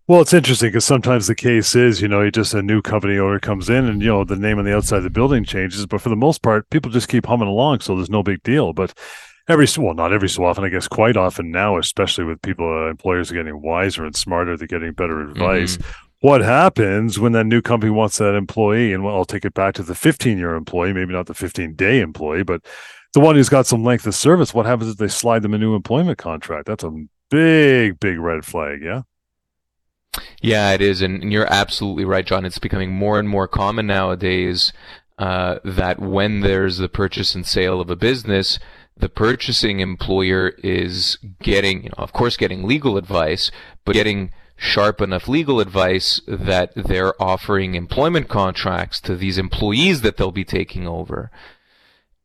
Well, 0.09 0.23
it's 0.23 0.33
interesting 0.33 0.69
because 0.69 0.87
sometimes 0.87 1.27
the 1.27 1.35
case 1.35 1.77
is, 1.77 2.01
you 2.01 2.09
know, 2.09 2.23
you 2.23 2.31
just 2.31 2.55
a 2.55 2.63
new 2.63 2.81
company 2.81 3.19
owner 3.19 3.39
comes 3.39 3.69
in 3.69 3.85
and, 3.85 4.01
you 4.01 4.09
know, 4.09 4.25
the 4.25 4.37
name 4.37 4.59
on 4.59 4.65
the 4.65 4.75
outside 4.75 4.97
of 4.97 5.03
the 5.03 5.11
building 5.11 5.45
changes. 5.45 5.85
But 5.85 6.01
for 6.01 6.09
the 6.09 6.17
most 6.17 6.41
part, 6.41 6.71
people 6.71 6.91
just 6.91 7.11
keep 7.11 7.27
humming 7.27 7.47
along. 7.47 7.81
So 7.81 7.95
there's 7.95 8.09
no 8.09 8.23
big 8.23 8.43
deal. 8.43 8.73
But 8.73 8.95
every, 9.49 9.67
well, 9.77 9.93
not 9.93 10.15
every 10.15 10.31
so 10.31 10.47
often, 10.47 10.65
I 10.65 10.71
guess 10.71 10.89
quite 10.89 11.19
often 11.19 11.51
now, 11.51 11.77
especially 11.77 12.25
with 12.25 12.41
people, 12.41 12.67
uh, 12.67 12.89
employers 12.89 13.31
are 13.31 13.35
getting 13.35 13.61
wiser 13.61 14.07
and 14.07 14.17
smarter, 14.17 14.57
they're 14.57 14.67
getting 14.67 14.95
better 14.95 15.29
advice. 15.29 15.77
Mm-hmm. 15.77 15.91
What 16.21 16.41
happens 16.41 17.19
when 17.19 17.33
that 17.33 17.45
new 17.45 17.61
company 17.61 17.91
wants 17.91 18.17
that 18.17 18.35
employee? 18.35 18.95
And 18.95 19.05
well, 19.05 19.15
I'll 19.15 19.27
take 19.27 19.45
it 19.45 19.53
back 19.53 19.75
to 19.75 19.83
the 19.83 19.95
15 19.95 20.39
year 20.39 20.55
employee, 20.55 20.95
maybe 20.95 21.13
not 21.13 21.27
the 21.27 21.35
15 21.35 21.75
day 21.75 22.01
employee, 22.01 22.45
but 22.45 22.65
the 23.13 23.21
one 23.21 23.35
who's 23.35 23.51
got 23.51 23.67
some 23.67 23.85
length 23.85 24.07
of 24.07 24.15
service. 24.15 24.55
What 24.55 24.65
happens 24.65 24.91
if 24.91 24.97
they 24.97 25.09
slide 25.09 25.43
them 25.43 25.53
a 25.53 25.59
new 25.59 25.75
employment 25.75 26.17
contract? 26.17 26.65
That's 26.67 26.83
a 26.83 27.05
big, 27.31 28.01
big 28.01 28.19
red 28.19 28.47
flag. 28.47 28.81
Yeah. 28.83 29.03
Yeah, 30.41 30.73
it 30.73 30.81
is, 30.81 31.03
and, 31.03 31.23
and, 31.23 31.33
you're 31.33 31.53
absolutely 31.53 32.05
right, 32.05 32.27
John. 32.27 32.45
It's 32.45 32.59
becoming 32.59 32.93
more 32.93 33.19
and 33.19 33.29
more 33.29 33.49
common 33.49 33.87
nowadays 33.87 34.73
uh, 35.19 35.59
that 35.65 36.01
when 36.01 36.41
there's 36.41 36.79
the 36.79 36.89
purchase 36.89 37.35
and 37.35 37.47
sale 37.47 37.81
of 37.81 37.91
a 37.91 37.97
business, 37.97 38.59
the 38.97 39.09
purchasing 39.09 39.81
employer 39.81 40.55
is 40.63 41.19
getting, 41.43 41.85
you 41.85 41.91
know, 41.91 42.03
of 42.03 42.13
course, 42.13 42.37
getting 42.37 42.65
legal 42.65 42.97
advice, 42.97 43.51
but 43.85 43.95
getting 43.95 44.31
sharp 44.57 45.01
enough 45.01 45.29
legal 45.29 45.61
advice 45.61 46.21
that 46.27 46.73
they're 46.75 47.21
offering 47.23 47.75
employment 47.75 48.29
contracts 48.29 49.01
to 49.01 49.15
these 49.15 49.39
employees 49.39 50.01
that 50.03 50.17
they'll 50.17 50.33
be 50.33 50.45
taking 50.45 50.87
over. 50.87 51.31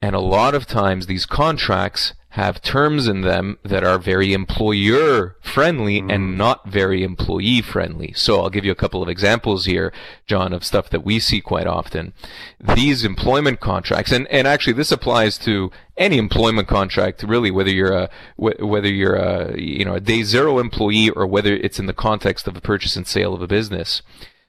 And 0.02 0.16
a 0.16 0.20
lot 0.20 0.56
of 0.56 0.66
times 0.66 1.06
these 1.06 1.26
contracts 1.26 2.14
have 2.34 2.64
terms 2.64 3.08
in 3.08 3.22
them 3.22 3.60
that 3.62 3.84
are 3.84 4.00
very 4.00 4.34
employer 4.34 5.36
friendly 5.40 6.02
mm. 6.02 6.12
and 6.12 6.36
not 6.36 6.68
very 6.68 7.04
employee 7.04 7.62
friendly. 7.62 8.12
So 8.14 8.42
I'll 8.42 8.50
give 8.50 8.66
you 8.66 8.72
a 8.72 8.76
couple 8.76 9.04
of 9.04 9.08
examples 9.08 9.66
here, 9.66 9.94
John, 10.26 10.52
of 10.52 10.66
stuff 10.66 10.90
that 10.90 11.06
we 11.06 11.20
see 11.20 11.42
quite 11.42 11.68
often. 11.68 12.12
These 12.60 13.06
employment 13.06 13.60
contracts, 13.60 14.12
and, 14.12 14.28
and 14.30 14.48
actually 14.48 14.74
this 14.74 14.92
applies 14.92 15.38
to 15.40 15.70
any 15.96 16.18
employment 16.18 16.68
contract, 16.68 17.22
really, 17.22 17.52
whether 17.52 17.70
you're 17.70 17.94
a, 17.94 18.10
whether 18.36 18.90
you're 18.90 19.16
a, 19.16 19.56
you 19.56 19.86
know, 19.86 19.94
a 19.94 20.00
day 20.00 20.24
zero 20.24 20.58
employee 20.58 21.12
or 21.12 21.28
whether 21.28 21.54
it's 21.54 21.78
in 21.78 21.86
the 21.86 21.94
context 21.94 22.48
of 22.48 22.58
a 22.58 22.62
purchase 22.62 22.96
and 22.96 23.06
sale 23.06 23.36
of 23.36 23.44
a 23.44 23.48
business. 23.48 24.02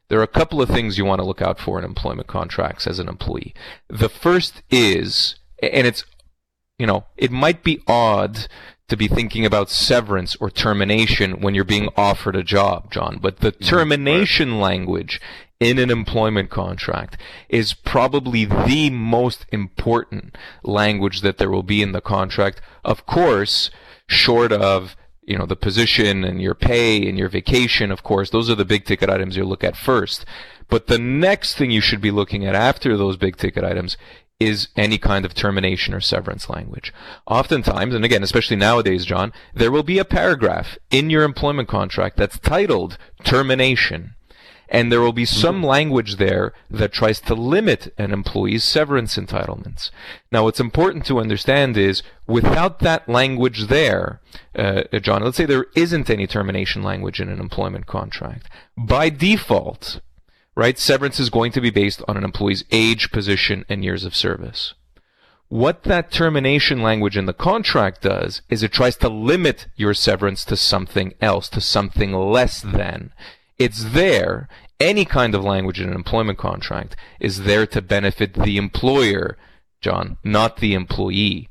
There 0.09 0.21
are 0.21 0.23
a 0.23 0.26
couple 0.26 0.62
of 0.62 0.71
things 0.71 0.97
you 0.97 1.05
want 1.05 1.19
to 1.19 1.26
look 1.26 1.43
out 1.43 1.59
for 1.59 1.79
in 1.79 1.85
employment 1.85 2.29
contracts 2.29 2.87
as 2.87 2.99
an 2.99 3.09
employee. 3.09 3.55
The 3.88 4.09
first 4.09 4.62
is, 4.71 5.35
and 5.62 5.87
it's 5.87 6.05
you 6.78 6.87
know, 6.87 7.04
it 7.16 7.31
might 7.31 7.62
be 7.62 7.83
odd 7.87 8.49
to 8.88 8.97
be 8.97 9.09
thinking 9.09 9.47
about 9.47 9.71
severance 9.71 10.37
or 10.37 10.50
termination 10.50 11.40
when 11.40 11.54
you're 11.54 11.64
being 11.64 11.88
offered 11.97 12.37
a 12.37 12.43
job, 12.43 12.90
John, 12.93 13.19
but 13.21 13.38
the 13.38 13.52
mm-hmm. 13.52 13.64
termination 13.64 14.52
right. 14.52 14.61
language 14.61 15.21
in 15.61 15.78
an 15.78 15.90
employment 15.90 16.50
contract 16.50 17.16
is 17.49 17.73
probably 17.73 18.45
the 18.45 18.90
most 18.90 19.47
important 19.50 20.37
language 20.62 21.23
that 21.23 21.38
there 21.38 21.50
will 21.50 21.62
be 21.62 21.81
in 21.81 21.93
the 21.93 22.00
contract. 22.00 22.61
Of 22.85 23.07
course, 23.07 23.71
short 24.07 24.52
of 24.52 24.97
you 25.23 25.38
know 25.38 25.47
the 25.47 25.57
position 25.57 26.23
and 26.23 26.43
your 26.43 26.54
pay 26.54 27.09
and 27.09 27.16
your 27.16 27.31
vacation 27.31 27.90
of 27.90 28.02
course 28.02 28.28
those 28.28 28.50
are 28.50 28.54
the 28.54 28.64
big 28.64 28.85
ticket 28.85 29.09
items 29.09 29.38
you 29.38 29.45
look 29.45 29.64
at 29.64 29.75
first 29.75 30.26
but 30.69 30.87
the 30.87 30.99
next 30.99 31.57
thing 31.57 31.71
you 31.71 31.81
should 31.81 32.02
be 32.02 32.11
looking 32.11 32.45
at 32.45 32.54
after 32.54 32.95
those 32.95 33.16
big 33.16 33.37
ticket 33.38 33.64
items 33.64 33.97
is 34.41 34.69
any 34.76 34.99
kind 34.99 35.25
of 35.25 35.35
termination 35.35 35.95
or 35.95 36.00
severance 36.00 36.49
language. 36.49 36.93
Oftentimes, 37.26 37.95
and 37.95 38.05
again, 38.05 38.23
especially 38.23 38.57
nowadays, 38.57 39.05
John, 39.05 39.33
there 39.55 39.71
will 39.71 39.83
be 39.83 39.99
a 39.99 40.05
paragraph 40.05 40.76
in 40.91 41.11
your 41.11 41.23
employment 41.23 41.69
contract 41.69 42.17
that's 42.17 42.38
titled 42.38 42.99
termination. 43.23 44.14
And 44.69 44.91
there 44.91 45.00
will 45.00 45.12
be 45.12 45.26
some 45.26 45.57
mm-hmm. 45.57 45.67
language 45.67 46.17
there 46.17 46.53
that 46.71 46.93
tries 46.93 47.21
to 47.21 47.35
limit 47.35 47.93
an 47.97 48.12
employee's 48.12 48.64
severance 48.64 49.17
entitlements. 49.17 49.91
Now, 50.33 50.45
what's 50.45 50.59
important 50.59 51.07
to 51.07 51.21
understand 51.21 51.76
is 51.76 52.03
without 52.26 52.81
that 52.81 53.09
language 53.09 53.67
there, 53.67 54.21
uh, 54.57 54.83
John, 55.00 55.23
let's 55.23 55.37
say 55.37 55.45
there 55.45 55.67
isn't 55.76 56.11
any 56.11 56.26
termination 56.26 56.83
language 56.83 57.21
in 57.21 57.29
an 57.29 57.41
employment 57.41 57.87
contract. 57.87 58.49
By 58.76 59.11
default, 59.11 60.00
right? 60.54 60.78
Severance 60.78 61.18
is 61.18 61.30
going 61.30 61.52
to 61.52 61.61
be 61.61 61.70
based 61.70 62.02
on 62.06 62.16
an 62.16 62.25
employee's 62.25 62.64
age, 62.70 63.11
position, 63.11 63.64
and 63.68 63.84
years 63.84 64.04
of 64.04 64.14
service. 64.14 64.75
What 65.49 65.84
that 65.84 66.11
termination 66.11 66.82
language 66.82 67.16
in 67.16 67.26
the 67.26 67.32
contract 67.32 68.02
does 68.02 68.42
is 68.49 68.62
it 68.62 68.73
tries 68.73 68.96
to 68.96 69.08
limit 69.08 69.68
your 69.76 69.94
severance 69.94 70.44
to 70.46 70.56
something 70.56 71.14
else, 71.20 71.49
to 71.50 71.61
something 71.61 72.12
less 72.12 72.61
than. 72.61 73.12
It's 73.58 73.84
there. 73.84 74.49
Any 74.80 75.04
kind 75.04 75.34
of 75.34 75.44
language 75.44 75.80
in 75.80 75.88
an 75.88 75.94
employment 75.94 76.38
contract 76.38 76.96
is 77.20 77.44
there 77.44 77.66
to 77.68 77.80
benefit 77.80 78.34
the 78.34 78.56
employer, 78.56 79.37
John, 79.80 80.16
not 80.25 80.56
the 80.56 80.75
employee. 80.75 81.49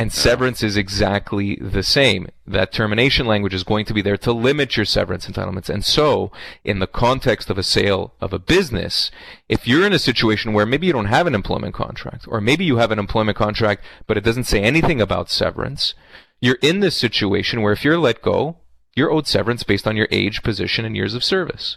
And 0.00 0.14
severance 0.14 0.62
is 0.62 0.78
exactly 0.78 1.56
the 1.56 1.82
same. 1.82 2.28
That 2.46 2.72
termination 2.72 3.26
language 3.26 3.52
is 3.52 3.64
going 3.64 3.84
to 3.84 3.92
be 3.92 4.00
there 4.00 4.16
to 4.16 4.32
limit 4.32 4.74
your 4.74 4.86
severance 4.86 5.26
entitlements. 5.26 5.68
And 5.68 5.84
so, 5.84 6.32
in 6.64 6.78
the 6.78 6.86
context 6.86 7.50
of 7.50 7.58
a 7.58 7.62
sale 7.62 8.14
of 8.18 8.32
a 8.32 8.38
business, 8.38 9.10
if 9.46 9.68
you're 9.68 9.84
in 9.84 9.92
a 9.92 9.98
situation 9.98 10.54
where 10.54 10.64
maybe 10.64 10.86
you 10.86 10.94
don't 10.94 11.04
have 11.04 11.26
an 11.26 11.34
employment 11.34 11.74
contract, 11.74 12.24
or 12.26 12.40
maybe 12.40 12.64
you 12.64 12.78
have 12.78 12.90
an 12.90 12.98
employment 12.98 13.36
contract, 13.36 13.84
but 14.06 14.16
it 14.16 14.24
doesn't 14.24 14.44
say 14.44 14.62
anything 14.62 15.02
about 15.02 15.28
severance, 15.28 15.92
you're 16.40 16.56
in 16.62 16.80
this 16.80 16.96
situation 16.96 17.60
where 17.60 17.74
if 17.74 17.84
you're 17.84 17.98
let 17.98 18.22
go, 18.22 18.56
you're 18.96 19.12
owed 19.12 19.26
severance 19.26 19.64
based 19.64 19.86
on 19.86 19.98
your 19.98 20.08
age, 20.10 20.42
position, 20.42 20.86
and 20.86 20.96
years 20.96 21.12
of 21.12 21.22
service. 21.22 21.76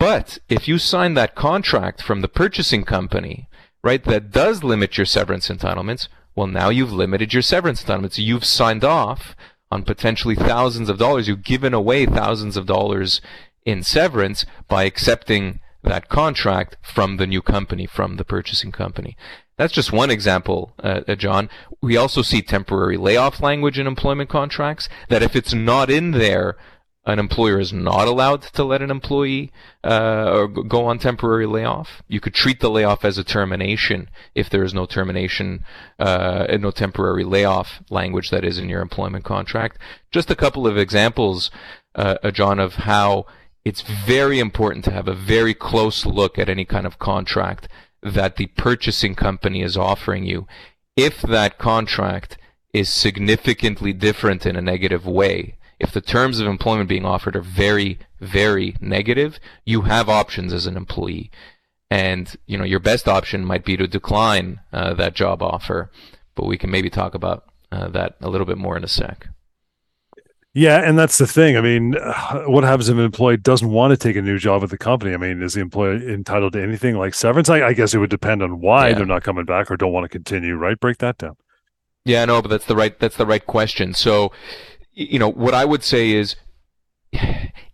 But 0.00 0.40
if 0.48 0.66
you 0.66 0.76
sign 0.76 1.14
that 1.14 1.36
contract 1.36 2.02
from 2.02 2.20
the 2.20 2.26
purchasing 2.26 2.82
company, 2.82 3.48
right, 3.84 4.02
that 4.02 4.32
does 4.32 4.64
limit 4.64 4.98
your 4.98 5.06
severance 5.06 5.48
entitlements, 5.48 6.08
well, 6.38 6.46
now 6.46 6.68
you've 6.68 6.92
limited 6.92 7.32
your 7.32 7.42
severance 7.42 7.82
entitlements. 7.82 8.16
You've 8.16 8.44
signed 8.44 8.84
off 8.84 9.34
on 9.72 9.82
potentially 9.82 10.36
thousands 10.36 10.88
of 10.88 10.96
dollars. 10.96 11.26
You've 11.26 11.42
given 11.42 11.74
away 11.74 12.06
thousands 12.06 12.56
of 12.56 12.64
dollars 12.64 13.20
in 13.64 13.82
severance 13.82 14.46
by 14.68 14.84
accepting 14.84 15.58
that 15.82 16.08
contract 16.08 16.76
from 16.80 17.16
the 17.16 17.26
new 17.26 17.42
company, 17.42 17.86
from 17.86 18.18
the 18.18 18.24
purchasing 18.24 18.70
company. 18.70 19.16
That's 19.56 19.72
just 19.72 19.92
one 19.92 20.12
example, 20.12 20.74
uh, 20.80 21.00
uh, 21.08 21.16
John. 21.16 21.50
We 21.82 21.96
also 21.96 22.22
see 22.22 22.40
temporary 22.40 22.96
layoff 22.96 23.40
language 23.42 23.76
in 23.76 23.88
employment 23.88 24.30
contracts 24.30 24.88
that 25.08 25.24
if 25.24 25.34
it's 25.34 25.52
not 25.52 25.90
in 25.90 26.12
there, 26.12 26.56
an 27.08 27.18
employer 27.18 27.58
is 27.58 27.72
not 27.72 28.06
allowed 28.06 28.42
to 28.42 28.62
let 28.62 28.82
an 28.82 28.90
employee 28.90 29.50
uh, 29.82 30.30
or 30.30 30.46
go 30.46 30.84
on 30.84 30.98
temporary 30.98 31.46
layoff. 31.46 32.02
You 32.06 32.20
could 32.20 32.34
treat 32.34 32.60
the 32.60 32.68
layoff 32.68 33.02
as 33.02 33.16
a 33.16 33.24
termination 33.24 34.10
if 34.34 34.50
there 34.50 34.62
is 34.62 34.74
no 34.74 34.84
termination, 34.84 35.64
uh, 35.98 36.46
no 36.60 36.70
temporary 36.70 37.24
layoff 37.24 37.82
language 37.88 38.28
that 38.28 38.44
is 38.44 38.58
in 38.58 38.68
your 38.68 38.82
employment 38.82 39.24
contract. 39.24 39.78
Just 40.10 40.30
a 40.30 40.36
couple 40.36 40.66
of 40.66 40.76
examples, 40.76 41.50
uh, 41.94 42.16
uh, 42.22 42.30
John, 42.30 42.60
of 42.60 42.74
how 42.74 43.24
it's 43.64 43.80
very 43.80 44.38
important 44.38 44.84
to 44.84 44.92
have 44.92 45.08
a 45.08 45.14
very 45.14 45.54
close 45.54 46.04
look 46.04 46.38
at 46.38 46.50
any 46.50 46.66
kind 46.66 46.86
of 46.86 46.98
contract 46.98 47.68
that 48.02 48.36
the 48.36 48.48
purchasing 48.48 49.14
company 49.14 49.62
is 49.62 49.78
offering 49.78 50.26
you. 50.26 50.46
If 50.94 51.22
that 51.22 51.56
contract 51.56 52.36
is 52.74 52.92
significantly 52.92 53.94
different 53.94 54.44
in 54.44 54.56
a 54.56 54.62
negative 54.62 55.06
way 55.06 55.56
if 55.80 55.92
the 55.92 56.00
terms 56.00 56.40
of 56.40 56.46
employment 56.46 56.88
being 56.88 57.04
offered 57.04 57.36
are 57.36 57.42
very, 57.42 57.98
very 58.20 58.76
negative, 58.80 59.38
you 59.64 59.82
have 59.82 60.08
options 60.08 60.52
as 60.52 60.66
an 60.66 60.76
employee. 60.76 61.30
And, 61.90 62.34
you 62.46 62.58
know, 62.58 62.64
your 62.64 62.80
best 62.80 63.08
option 63.08 63.44
might 63.44 63.64
be 63.64 63.76
to 63.76 63.86
decline 63.86 64.60
uh, 64.72 64.94
that 64.94 65.14
job 65.14 65.42
offer. 65.42 65.90
But 66.34 66.46
we 66.46 66.58
can 66.58 66.70
maybe 66.70 66.90
talk 66.90 67.14
about 67.14 67.44
uh, 67.72 67.88
that 67.88 68.16
a 68.20 68.28
little 68.28 68.46
bit 68.46 68.58
more 68.58 68.76
in 68.76 68.84
a 68.84 68.88
sec. 68.88 69.28
Yeah, 70.54 70.78
and 70.82 70.98
that's 70.98 71.18
the 71.18 71.26
thing. 71.26 71.56
I 71.56 71.60
mean, 71.60 71.92
what 72.46 72.64
happens 72.64 72.88
if 72.88 72.96
an 72.96 73.04
employee 73.04 73.36
doesn't 73.36 73.70
want 73.70 73.92
to 73.92 73.96
take 73.96 74.16
a 74.16 74.22
new 74.22 74.38
job 74.38 74.62
at 74.64 74.70
the 74.70 74.78
company? 74.78 75.14
I 75.14 75.16
mean, 75.16 75.42
is 75.42 75.54
the 75.54 75.60
employee 75.60 76.12
entitled 76.12 76.54
to 76.54 76.62
anything 76.62 76.96
like 76.96 77.14
severance? 77.14 77.48
I, 77.48 77.62
I 77.62 77.72
guess 77.72 77.94
it 77.94 77.98
would 77.98 78.10
depend 78.10 78.42
on 78.42 78.60
why 78.60 78.88
yeah. 78.88 78.94
they're 78.94 79.06
not 79.06 79.22
coming 79.22 79.44
back 79.44 79.70
or 79.70 79.76
don't 79.76 79.92
want 79.92 80.04
to 80.04 80.08
continue. 80.08 80.56
Right? 80.56 80.78
Break 80.78 80.98
that 80.98 81.18
down. 81.18 81.36
Yeah, 82.04 82.24
no, 82.24 82.40
but 82.40 82.48
that's 82.48 82.64
the 82.64 82.76
right 82.76 82.98
that's 82.98 83.16
the 83.16 83.26
right 83.26 83.44
question. 83.46 83.94
So, 83.94 84.32
you 84.98 85.18
know, 85.18 85.30
what 85.30 85.54
I 85.54 85.64
would 85.64 85.84
say 85.84 86.10
is 86.10 86.34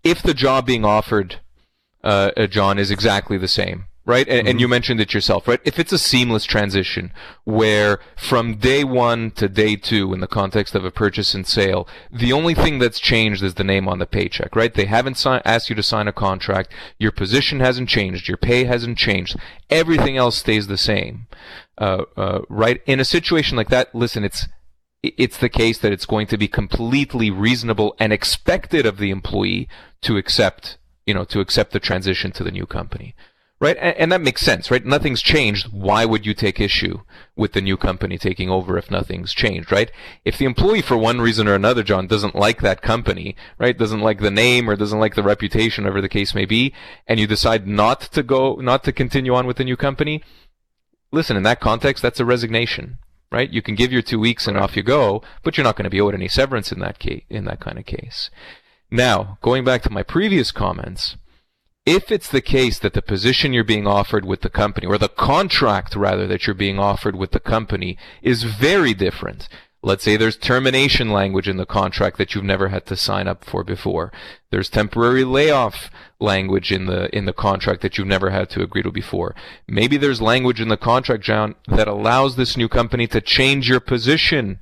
if 0.04 0.22
the 0.22 0.34
job 0.34 0.66
being 0.66 0.84
offered, 0.84 1.40
uh, 2.02 2.30
uh, 2.36 2.46
John, 2.46 2.78
is 2.78 2.90
exactly 2.90 3.38
the 3.38 3.48
same, 3.48 3.86
right? 4.04 4.28
And, 4.28 4.40
mm-hmm. 4.40 4.48
and, 4.48 4.60
you 4.60 4.68
mentioned 4.68 5.00
it 5.00 5.14
yourself, 5.14 5.48
right? 5.48 5.60
If 5.64 5.78
it's 5.78 5.92
a 5.92 5.98
seamless 5.98 6.44
transition 6.44 7.12
where 7.44 7.98
from 8.18 8.56
day 8.56 8.84
one 8.84 9.30
to 9.32 9.48
day 9.48 9.76
two 9.76 10.12
in 10.12 10.20
the 10.20 10.26
context 10.26 10.74
of 10.74 10.84
a 10.84 10.90
purchase 10.90 11.32
and 11.32 11.46
sale, 11.46 11.88
the 12.12 12.30
only 12.30 12.52
thing 12.52 12.78
that's 12.78 13.00
changed 13.00 13.42
is 13.42 13.54
the 13.54 13.64
name 13.64 13.88
on 13.88 14.00
the 14.00 14.06
paycheck, 14.06 14.54
right? 14.54 14.74
They 14.74 14.84
haven't 14.84 15.16
si- 15.16 15.40
asked 15.46 15.70
you 15.70 15.76
to 15.76 15.82
sign 15.82 16.06
a 16.06 16.12
contract. 16.12 16.70
Your 16.98 17.12
position 17.12 17.60
hasn't 17.60 17.88
changed. 17.88 18.28
Your 18.28 18.36
pay 18.36 18.64
hasn't 18.64 18.98
changed. 18.98 19.36
Everything 19.70 20.18
else 20.18 20.36
stays 20.36 20.66
the 20.66 20.76
same. 20.76 21.26
Uh, 21.78 22.02
uh, 22.18 22.42
right? 22.50 22.82
In 22.84 23.00
a 23.00 23.04
situation 23.04 23.56
like 23.56 23.70
that, 23.70 23.94
listen, 23.94 24.24
it's 24.24 24.46
it's 25.16 25.38
the 25.38 25.48
case 25.48 25.78
that 25.78 25.92
it's 25.92 26.06
going 26.06 26.26
to 26.28 26.38
be 26.38 26.48
completely 26.48 27.30
reasonable 27.30 27.94
and 27.98 28.12
expected 28.12 28.86
of 28.86 28.98
the 28.98 29.10
employee 29.10 29.68
to 30.02 30.16
accept, 30.16 30.78
you 31.06 31.14
know, 31.14 31.24
to 31.24 31.40
accept 31.40 31.72
the 31.72 31.80
transition 31.80 32.32
to 32.32 32.44
the 32.44 32.50
new 32.50 32.66
company. 32.66 33.14
Right? 33.60 33.76
And, 33.80 33.96
and, 33.96 34.12
that 34.12 34.20
makes 34.20 34.42
sense, 34.42 34.70
right? 34.70 34.84
Nothing's 34.84 35.22
changed. 35.22 35.68
Why 35.72 36.04
would 36.04 36.26
you 36.26 36.34
take 36.34 36.60
issue 36.60 37.00
with 37.34 37.52
the 37.52 37.62
new 37.62 37.76
company 37.76 38.18
taking 38.18 38.50
over 38.50 38.76
if 38.76 38.90
nothing's 38.90 39.32
changed, 39.32 39.72
right? 39.72 39.90
If 40.24 40.36
the 40.36 40.44
employee, 40.44 40.82
for 40.82 40.98
one 40.98 41.20
reason 41.20 41.48
or 41.48 41.54
another, 41.54 41.82
John, 41.82 42.06
doesn't 42.06 42.34
like 42.34 42.60
that 42.60 42.82
company, 42.82 43.36
right? 43.56 43.78
Doesn't 43.78 44.00
like 44.00 44.20
the 44.20 44.30
name 44.30 44.68
or 44.68 44.76
doesn't 44.76 44.98
like 44.98 45.14
the 45.14 45.22
reputation, 45.22 45.84
whatever 45.84 46.02
the 46.02 46.08
case 46.10 46.34
may 46.34 46.44
be, 46.44 46.74
and 47.06 47.18
you 47.18 47.26
decide 47.26 47.66
not 47.66 48.00
to 48.00 48.22
go, 48.22 48.56
not 48.56 48.84
to 48.84 48.92
continue 48.92 49.34
on 49.34 49.46
with 49.46 49.56
the 49.56 49.64
new 49.64 49.76
company, 49.76 50.22
listen, 51.14 51.36
in 51.36 51.44
that 51.44 51.60
context, 51.60 52.02
that's 52.02 52.20
a 52.20 52.24
resignation, 52.24 52.98
right? 53.34 53.50
You 53.50 53.62
can 53.62 53.74
give 53.74 53.92
your 53.92 54.00
two 54.00 54.20
weeks 54.20 54.46
and 54.46 54.56
off 54.56 54.76
you 54.76 54.84
go, 54.84 55.20
but 55.42 55.56
you're 55.56 55.64
not 55.64 55.74
going 55.76 55.84
to 55.84 55.90
be 55.90 56.00
owed 56.00 56.14
any 56.14 56.28
severance 56.28 56.70
in 56.70 56.78
that 56.78 57.00
case, 57.00 57.24
in 57.28 57.44
that 57.46 57.58
kind 57.58 57.78
of 57.78 57.84
case. 57.84 58.30
Now, 58.92 59.38
going 59.42 59.64
back 59.64 59.82
to 59.82 59.90
my 59.90 60.04
previous 60.04 60.52
comments, 60.52 61.16
if 61.84 62.12
it's 62.12 62.28
the 62.28 62.40
case 62.40 62.78
that 62.78 62.92
the 62.92 63.02
position 63.02 63.52
you're 63.52 63.64
being 63.64 63.88
offered 63.88 64.24
with 64.24 64.42
the 64.42 64.48
company, 64.48 64.86
or 64.86 64.98
the 64.98 65.08
contract 65.08 65.96
rather 65.96 66.28
that 66.28 66.46
you're 66.46 66.54
being 66.54 66.78
offered 66.78 67.16
with 67.16 67.32
the 67.32 67.40
company 67.40 67.98
is 68.22 68.44
very 68.44 68.94
different, 68.94 69.48
Let's 69.84 70.02
say 70.02 70.16
there's 70.16 70.38
termination 70.38 71.10
language 71.10 71.46
in 71.46 71.58
the 71.58 71.66
contract 71.66 72.16
that 72.16 72.34
you've 72.34 72.42
never 72.42 72.68
had 72.68 72.86
to 72.86 72.96
sign 72.96 73.28
up 73.28 73.44
for 73.44 73.62
before. 73.62 74.14
There's 74.50 74.70
temporary 74.70 75.24
layoff 75.24 75.90
language 76.18 76.72
in 76.72 76.86
the 76.86 77.14
in 77.14 77.26
the 77.26 77.34
contract 77.34 77.82
that 77.82 77.98
you've 77.98 78.06
never 78.06 78.30
had 78.30 78.48
to 78.50 78.62
agree 78.62 78.82
to 78.82 78.90
before. 78.90 79.34
Maybe 79.68 79.98
there's 79.98 80.22
language 80.22 80.58
in 80.58 80.68
the 80.68 80.78
contract, 80.78 81.22
John, 81.22 81.54
that 81.68 81.86
allows 81.86 82.36
this 82.36 82.56
new 82.56 82.66
company 82.66 83.06
to 83.08 83.20
change 83.20 83.68
your 83.68 83.78
position 83.78 84.60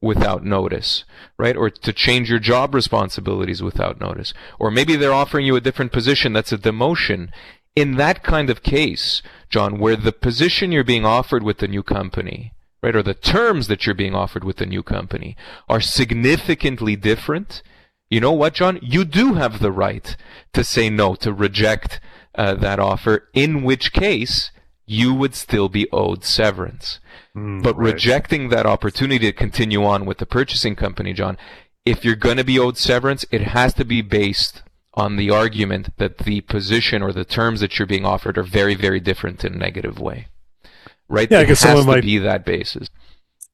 without 0.00 0.44
notice, 0.44 1.04
right? 1.38 1.56
Or 1.56 1.70
to 1.70 1.92
change 1.92 2.28
your 2.28 2.40
job 2.40 2.74
responsibilities 2.74 3.62
without 3.62 4.00
notice. 4.00 4.34
Or 4.58 4.72
maybe 4.72 4.96
they're 4.96 5.12
offering 5.12 5.46
you 5.46 5.54
a 5.54 5.60
different 5.60 5.92
position 5.92 6.32
that's 6.32 6.52
a 6.52 6.58
demotion. 6.58 7.28
In 7.76 7.96
that 7.96 8.24
kind 8.24 8.50
of 8.50 8.64
case, 8.64 9.22
John, 9.50 9.78
where 9.78 9.94
the 9.94 10.10
position 10.10 10.72
you're 10.72 10.82
being 10.82 11.06
offered 11.06 11.44
with 11.44 11.58
the 11.58 11.68
new 11.68 11.84
company 11.84 12.53
right, 12.84 12.94
or 12.94 13.02
the 13.02 13.14
terms 13.14 13.66
that 13.68 13.86
you're 13.86 13.94
being 13.94 14.14
offered 14.14 14.44
with 14.44 14.58
the 14.58 14.66
new 14.66 14.82
company 14.82 15.36
are 15.68 15.80
significantly 15.80 16.94
different, 16.94 17.62
you 18.10 18.20
know 18.20 18.32
what, 18.32 18.54
John? 18.54 18.78
You 18.82 19.04
do 19.04 19.34
have 19.34 19.58
the 19.58 19.72
right 19.72 20.14
to 20.52 20.62
say 20.62 20.90
no, 20.90 21.14
to 21.16 21.32
reject 21.32 21.98
uh, 22.34 22.54
that 22.54 22.78
offer, 22.78 23.28
in 23.32 23.62
which 23.62 23.92
case 23.92 24.50
you 24.86 25.14
would 25.14 25.34
still 25.34 25.70
be 25.70 25.88
owed 25.92 26.24
severance. 26.24 27.00
Mm, 27.34 27.62
but 27.62 27.76
right. 27.76 27.94
rejecting 27.94 28.50
that 28.50 28.66
opportunity 28.66 29.26
to 29.26 29.32
continue 29.32 29.82
on 29.82 30.04
with 30.04 30.18
the 30.18 30.26
purchasing 30.26 30.76
company, 30.76 31.14
John, 31.14 31.38
if 31.86 32.04
you're 32.04 32.16
going 32.16 32.36
to 32.36 32.44
be 32.44 32.58
owed 32.58 32.76
severance, 32.76 33.24
it 33.30 33.42
has 33.42 33.72
to 33.74 33.84
be 33.84 34.02
based 34.02 34.62
on 34.92 35.16
the 35.16 35.30
argument 35.30 35.96
that 35.96 36.18
the 36.18 36.42
position 36.42 37.02
or 37.02 37.12
the 37.12 37.24
terms 37.24 37.60
that 37.60 37.78
you're 37.78 37.86
being 37.86 38.04
offered 38.04 38.36
are 38.36 38.44
very, 38.44 38.74
very 38.74 39.00
different 39.00 39.44
in 39.44 39.54
a 39.54 39.58
negative 39.58 39.98
way 39.98 40.28
right? 41.08 41.30
Yeah, 41.30 41.40
I 41.40 41.44
guess 41.44 41.60
someone 41.60 41.86
might 41.86 42.02
be 42.02 42.18
that 42.18 42.44
basis. 42.44 42.88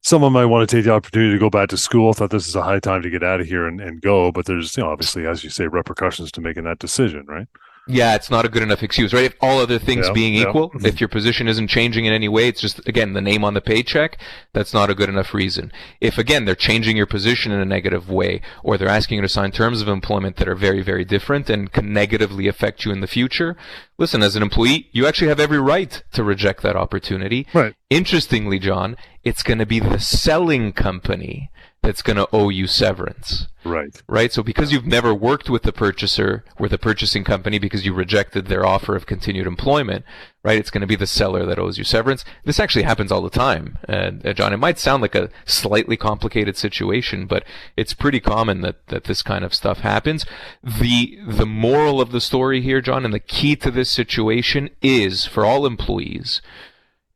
Someone 0.03 0.33
might 0.33 0.47
want 0.47 0.69
to 0.69 0.77
take 0.77 0.85
the 0.85 0.93
opportunity 0.93 1.33
to 1.33 1.39
go 1.39 1.51
back 1.51 1.69
to 1.69 1.77
school. 1.77 2.13
Thought 2.15 2.31
this 2.31 2.49
is 2.49 2.57
a 2.57 2.63
high 2.63 2.81
time 2.81 3.03
to 3.03 3.11
get 3.11 3.23
out 3.23 3.41
of 3.41 3.47
here 3.47 3.67
and, 3.67 3.81
and 3.81 4.01
go, 4.01 4.33
but 4.33 4.47
there's, 4.47 4.77
you 4.77 4.83
know, 4.83 4.91
obviously, 4.91 5.27
as 5.27 5.45
you 5.45 5.51
say, 5.51 5.67
repercussions 5.67 6.33
to 6.33 6.41
making 6.41 6.65
that 6.65 6.79
decision, 6.79 7.27
right? 7.27 7.49
Yeah, 7.91 8.15
it's 8.15 8.31
not 8.31 8.45
a 8.45 8.49
good 8.49 8.63
enough 8.63 8.83
excuse, 8.83 9.13
right? 9.13 9.25
If 9.25 9.35
all 9.41 9.59
other 9.59 9.79
things 9.79 10.07
yeah, 10.07 10.13
being 10.13 10.35
yeah. 10.35 10.49
equal, 10.49 10.71
if 10.85 11.01
your 11.01 11.09
position 11.09 11.49
isn't 11.49 11.69
changing 11.69 12.05
in 12.05 12.13
any 12.13 12.29
way, 12.29 12.49
it's 12.49 12.61
just, 12.61 12.87
again, 12.89 13.13
the 13.13 13.21
name 13.21 13.45
on 13.45 13.55
the 13.55 13.61
paycheck, 13.61 14.19
that's 14.53 14.73
not 14.73 14.91
a 14.91 14.95
good 14.95 15.09
enough 15.09 15.35
reason. 15.35 15.73
If, 16.01 16.19
again, 16.19 16.45
they're 16.45 16.55
changing 16.55 16.97
your 16.97 17.07
position 17.07 17.53
in 17.53 17.61
a 17.61 17.65
negative 17.65 18.09
way, 18.09 18.41
or 18.63 18.79
they're 18.79 18.89
asking 18.89 19.17
you 19.17 19.23
to 19.23 19.29
sign 19.29 19.51
terms 19.53 19.83
of 19.83 19.89
employment 19.89 20.37
that 20.37 20.49
are 20.49 20.55
very, 20.55 20.83
very 20.83 21.05
different 21.05 21.51
and 21.51 21.73
can 21.73 21.93
negatively 21.93 22.49
affect 22.49 22.85
you 22.85 22.93
in 22.93 23.01
the 23.01 23.07
future, 23.07 23.57
listen, 23.99 24.23
as 24.23 24.37
an 24.37 24.43
employee, 24.43 24.89
you 24.93 25.07
actually 25.07 25.29
have 25.29 25.41
every 25.41 25.61
right 25.61 26.03
to 26.13 26.25
reject 26.25 26.63
that 26.63 26.77
opportunity. 26.77 27.47
Right. 27.53 27.75
Interestingly, 27.91 28.59
John, 28.59 28.97
it's 29.25 29.43
going 29.43 29.59
to 29.59 29.67
be 29.67 29.81
the 29.81 29.99
selling 29.99 30.73
company 30.73 31.51
that's 31.83 32.03
going 32.03 32.17
to 32.17 32.29
owe 32.33 32.51
you 32.51 32.67
severance. 32.67 33.47
Right. 33.65 34.03
Right. 34.07 34.33
So 34.33 34.43
because 34.43 34.73
you've 34.73 34.87
never 34.87 35.15
worked 35.15 35.51
with 35.51 35.63
the 35.63 35.73
purchaser 35.73 36.45
or 36.59 36.69
the 36.69 36.79
purchasing 36.79 37.25
company 37.25 37.59
because 37.59 37.85
you 37.85 37.93
rejected 37.93 38.47
their 38.47 38.65
offer 38.65 38.97
of 38.97 39.07
continued 39.07 39.47
employment, 39.47 40.05
right? 40.43 40.59
It's 40.59 40.71
going 40.71 40.81
to 40.83 40.87
be 40.87 40.97
the 40.97 41.07
seller 41.07 41.45
that 41.47 41.59
owes 41.59 41.79
you 41.79 41.85
severance. 41.85 42.25
This 42.45 42.61
actually 42.61 42.85
happens 42.85 43.13
all 43.13 43.23
the 43.23 43.31
time, 43.31 43.79
uh, 43.89 44.11
John. 44.33 44.53
It 44.53 44.59
might 44.59 44.79
sound 44.79 45.03
like 45.03 45.15
a 45.15 45.31
slightly 45.45 45.97
complicated 45.97 46.57
situation, 46.57 47.27
but 47.27 47.45
it's 47.77 47.93
pretty 47.93 48.21
common 48.21 48.61
that, 48.63 48.87
that 48.89 49.05
this 49.05 49.23
kind 49.23 49.45
of 49.45 49.55
stuff 49.55 49.81
happens. 49.81 50.25
The, 50.63 51.19
the 51.27 51.47
moral 51.47 52.01
of 52.01 52.13
the 52.13 52.21
story 52.21 52.63
here, 52.63 52.81
John, 52.81 53.05
and 53.05 53.13
the 53.13 53.21
key 53.21 53.57
to 53.57 53.71
this 53.71 53.91
situation 53.91 54.71
is 54.81 55.27
for 55.27 55.45
all 55.45 55.67
employees, 55.67 56.41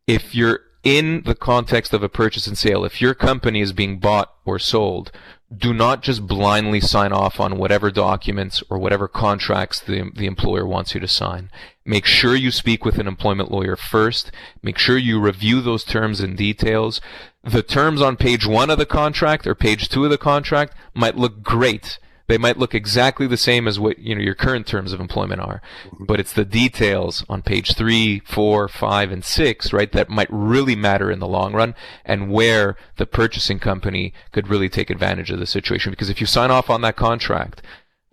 if 0.06 0.34
you're 0.34 0.60
in 0.84 1.22
the 1.24 1.34
context 1.34 1.92
of 1.94 2.02
a 2.02 2.08
purchase 2.08 2.46
and 2.46 2.56
sale, 2.56 2.84
if 2.84 3.00
your 3.00 3.14
company 3.14 3.60
is 3.60 3.72
being 3.72 3.98
bought 3.98 4.32
or 4.44 4.58
sold, 4.58 5.10
do 5.56 5.72
not 5.72 6.02
just 6.02 6.26
blindly 6.26 6.80
sign 6.80 7.12
off 7.12 7.40
on 7.40 7.58
whatever 7.58 7.90
documents 7.90 8.62
or 8.68 8.78
whatever 8.78 9.08
contracts 9.08 9.80
the, 9.80 10.10
the 10.14 10.26
employer 10.26 10.66
wants 10.66 10.94
you 10.94 11.00
to 11.00 11.08
sign. 11.08 11.50
Make 11.84 12.04
sure 12.04 12.34
you 12.34 12.50
speak 12.50 12.84
with 12.84 12.98
an 12.98 13.06
employment 13.06 13.50
lawyer 13.50 13.76
first. 13.76 14.30
Make 14.62 14.78
sure 14.78 14.98
you 14.98 15.20
review 15.20 15.60
those 15.60 15.84
terms 15.84 16.20
and 16.20 16.36
details. 16.36 17.00
The 17.42 17.62
terms 17.62 18.00
on 18.02 18.16
page 18.16 18.46
one 18.46 18.70
of 18.70 18.78
the 18.78 18.86
contract 18.86 19.46
or 19.46 19.54
page 19.54 19.88
two 19.88 20.04
of 20.04 20.10
the 20.10 20.18
contract 20.18 20.74
might 20.94 21.16
look 21.16 21.42
great 21.42 21.98
they 22.26 22.38
might 22.38 22.58
look 22.58 22.74
exactly 22.74 23.26
the 23.26 23.36
same 23.36 23.68
as 23.68 23.78
what 23.78 23.98
you 23.98 24.14
know 24.14 24.20
your 24.22 24.34
current 24.34 24.66
terms 24.66 24.92
of 24.92 25.00
employment 25.00 25.40
are, 25.40 25.60
mm-hmm. 25.86 26.04
but 26.04 26.20
it's 26.20 26.32
the 26.32 26.44
details 26.44 27.24
on 27.28 27.42
page 27.42 27.74
three, 27.74 28.20
four, 28.20 28.68
five, 28.68 29.12
and 29.12 29.24
six, 29.24 29.72
right, 29.72 29.92
that 29.92 30.08
might 30.08 30.28
really 30.30 30.76
matter 30.76 31.10
in 31.10 31.18
the 31.18 31.28
long 31.28 31.52
run, 31.52 31.74
and 32.04 32.30
where 32.30 32.76
the 32.96 33.06
purchasing 33.06 33.58
company 33.58 34.12
could 34.32 34.48
really 34.48 34.68
take 34.68 34.90
advantage 34.90 35.30
of 35.30 35.38
the 35.38 35.46
situation. 35.46 35.90
Because 35.90 36.10
if 36.10 36.20
you 36.20 36.26
sign 36.26 36.50
off 36.50 36.70
on 36.70 36.80
that 36.80 36.96
contract, 36.96 37.62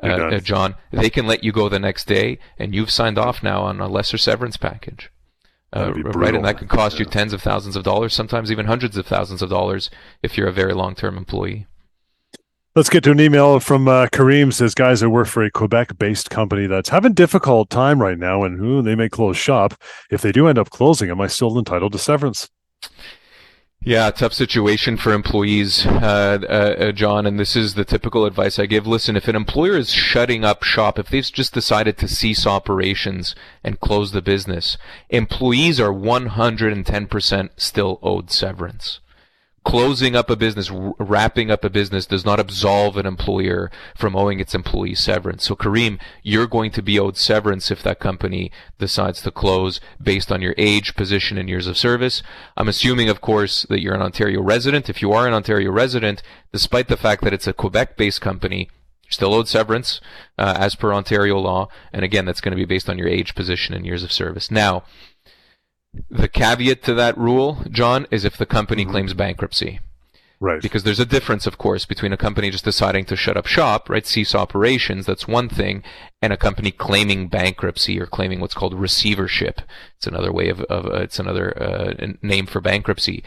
uh, 0.03 0.07
uh, 0.07 0.39
John, 0.39 0.75
they 0.91 1.09
can 1.09 1.27
let 1.27 1.43
you 1.43 1.51
go 1.51 1.69
the 1.69 1.79
next 1.79 2.07
day, 2.07 2.39
and 2.57 2.75
you've 2.75 2.91
signed 2.91 3.17
off 3.17 3.43
now 3.43 3.61
on 3.61 3.79
a 3.79 3.87
lesser 3.87 4.17
severance 4.17 4.57
package. 4.57 5.09
Uh, 5.73 5.93
right, 5.93 6.35
and 6.35 6.43
that 6.43 6.57
could 6.57 6.67
cost 6.67 6.95
yeah. 6.95 7.05
you 7.05 7.09
tens 7.09 7.31
of 7.31 7.41
thousands 7.41 7.77
of 7.77 7.83
dollars, 7.83 8.13
sometimes 8.13 8.51
even 8.51 8.65
hundreds 8.65 8.97
of 8.97 9.07
thousands 9.07 9.41
of 9.41 9.49
dollars 9.49 9.89
if 10.21 10.37
you're 10.37 10.49
a 10.49 10.53
very 10.53 10.73
long-term 10.73 11.17
employee. 11.17 11.65
Let's 12.73 12.89
get 12.89 13.03
to 13.03 13.11
an 13.11 13.19
email 13.19 13.59
from 13.59 13.89
uh, 13.89 14.07
Kareem. 14.07 14.53
Says, 14.53 14.73
guys, 14.73 15.03
I 15.03 15.07
work 15.07 15.27
for 15.27 15.43
a 15.43 15.51
Quebec-based 15.51 16.29
company 16.29 16.67
that's 16.67 16.87
having 16.87 17.11
difficult 17.11 17.69
time 17.69 18.01
right 18.01 18.17
now, 18.17 18.45
and 18.45 18.61
ooh, 18.61 18.81
they 18.81 18.95
may 18.95 19.09
close 19.09 19.35
shop. 19.35 19.73
If 20.09 20.21
they 20.21 20.31
do 20.31 20.47
end 20.47 20.57
up 20.57 20.69
closing, 20.69 21.09
am 21.09 21.19
I 21.19 21.27
still 21.27 21.59
entitled 21.59 21.91
to 21.91 21.97
severance? 21.97 22.49
Yeah, 23.83 24.09
tough 24.11 24.31
situation 24.31 24.95
for 24.95 25.11
employees, 25.11 25.85
uh, 25.85 26.39
uh, 26.43 26.45
uh, 26.45 26.91
John, 26.93 27.25
and 27.25 27.37
this 27.37 27.57
is 27.57 27.73
the 27.73 27.83
typical 27.83 28.25
advice 28.25 28.57
I 28.57 28.67
give. 28.67 28.87
Listen, 28.87 29.17
if 29.17 29.27
an 29.27 29.35
employer 29.35 29.75
is 29.75 29.91
shutting 29.91 30.45
up 30.45 30.63
shop, 30.63 30.97
if 30.97 31.09
they've 31.09 31.29
just 31.29 31.53
decided 31.53 31.97
to 31.97 32.07
cease 32.07 32.47
operations 32.47 33.35
and 33.65 33.81
close 33.81 34.13
the 34.13 34.21
business, 34.21 34.77
employees 35.09 35.81
are 35.81 35.91
110% 35.91 37.49
still 37.57 37.99
owed 38.01 38.31
severance 38.31 39.01
closing 39.63 40.15
up 40.15 40.29
a 40.29 40.35
business, 40.35 40.71
wrapping 40.71 41.51
up 41.51 41.63
a 41.63 41.69
business 41.69 42.05
does 42.05 42.25
not 42.25 42.39
absolve 42.39 42.97
an 42.97 43.05
employer 43.05 43.69
from 43.95 44.15
owing 44.15 44.39
its 44.39 44.55
employees 44.55 44.99
severance. 44.99 45.43
So 45.45 45.55
Kareem, 45.55 45.99
you're 46.23 46.47
going 46.47 46.71
to 46.71 46.81
be 46.81 46.99
owed 46.99 47.17
severance 47.17 47.69
if 47.69 47.83
that 47.83 47.99
company 47.99 48.51
decides 48.79 49.21
to 49.21 49.31
close 49.31 49.79
based 50.01 50.31
on 50.31 50.41
your 50.41 50.55
age, 50.57 50.95
position, 50.95 51.37
and 51.37 51.47
years 51.47 51.67
of 51.67 51.77
service. 51.77 52.23
I'm 52.57 52.67
assuming, 52.67 53.09
of 53.09 53.21
course, 53.21 53.63
that 53.69 53.81
you're 53.81 53.93
an 53.93 54.01
Ontario 54.01 54.41
resident. 54.41 54.89
If 54.89 55.01
you 55.01 55.11
are 55.11 55.27
an 55.27 55.33
Ontario 55.33 55.71
resident, 55.71 56.23
despite 56.51 56.87
the 56.87 56.97
fact 56.97 57.23
that 57.23 57.33
it's 57.33 57.47
a 57.47 57.53
Quebec-based 57.53 58.21
company, 58.21 58.69
still 59.09 59.33
owed 59.33 59.47
severance 59.47 60.01
uh, 60.37 60.55
as 60.57 60.73
per 60.73 60.93
Ontario 60.93 61.37
law. 61.37 61.67
And 61.93 62.03
again, 62.03 62.25
that's 62.25 62.41
going 62.41 62.53
to 62.53 62.57
be 62.57 62.65
based 62.65 62.89
on 62.89 62.97
your 62.97 63.09
age, 63.09 63.35
position, 63.35 63.75
and 63.75 63.85
years 63.85 64.03
of 64.03 64.11
service. 64.11 64.49
Now, 64.49 64.83
the 66.09 66.27
caveat 66.27 66.83
to 66.83 66.93
that 66.93 67.17
rule, 67.17 67.63
John, 67.69 68.07
is 68.11 68.25
if 68.25 68.37
the 68.37 68.45
company 68.45 68.83
mm-hmm. 68.83 68.91
claims 68.91 69.13
bankruptcy. 69.13 69.79
Right. 70.39 70.61
Because 70.61 70.83
there's 70.83 70.99
a 70.99 71.05
difference, 71.05 71.45
of 71.45 71.59
course, 71.59 71.85
between 71.85 72.13
a 72.13 72.17
company 72.17 72.49
just 72.49 72.63
deciding 72.63 73.05
to 73.05 73.15
shut 73.15 73.37
up 73.37 73.45
shop, 73.45 73.89
right, 73.89 74.07
cease 74.07 74.33
operations, 74.33 75.05
that's 75.05 75.27
one 75.27 75.49
thing, 75.49 75.83
and 76.19 76.33
a 76.33 76.37
company 76.37 76.71
claiming 76.71 77.27
bankruptcy 77.27 78.01
or 78.01 78.07
claiming 78.07 78.39
what's 78.39 78.55
called 78.55 78.73
receivership. 78.73 79.61
It's 79.97 80.07
another 80.07 80.31
way 80.31 80.49
of, 80.49 80.61
of 80.61 80.87
uh, 80.87 81.01
it's 81.01 81.19
another 81.19 81.61
uh, 81.61 82.13
name 82.23 82.47
for 82.47 82.59
bankruptcy. 82.59 83.23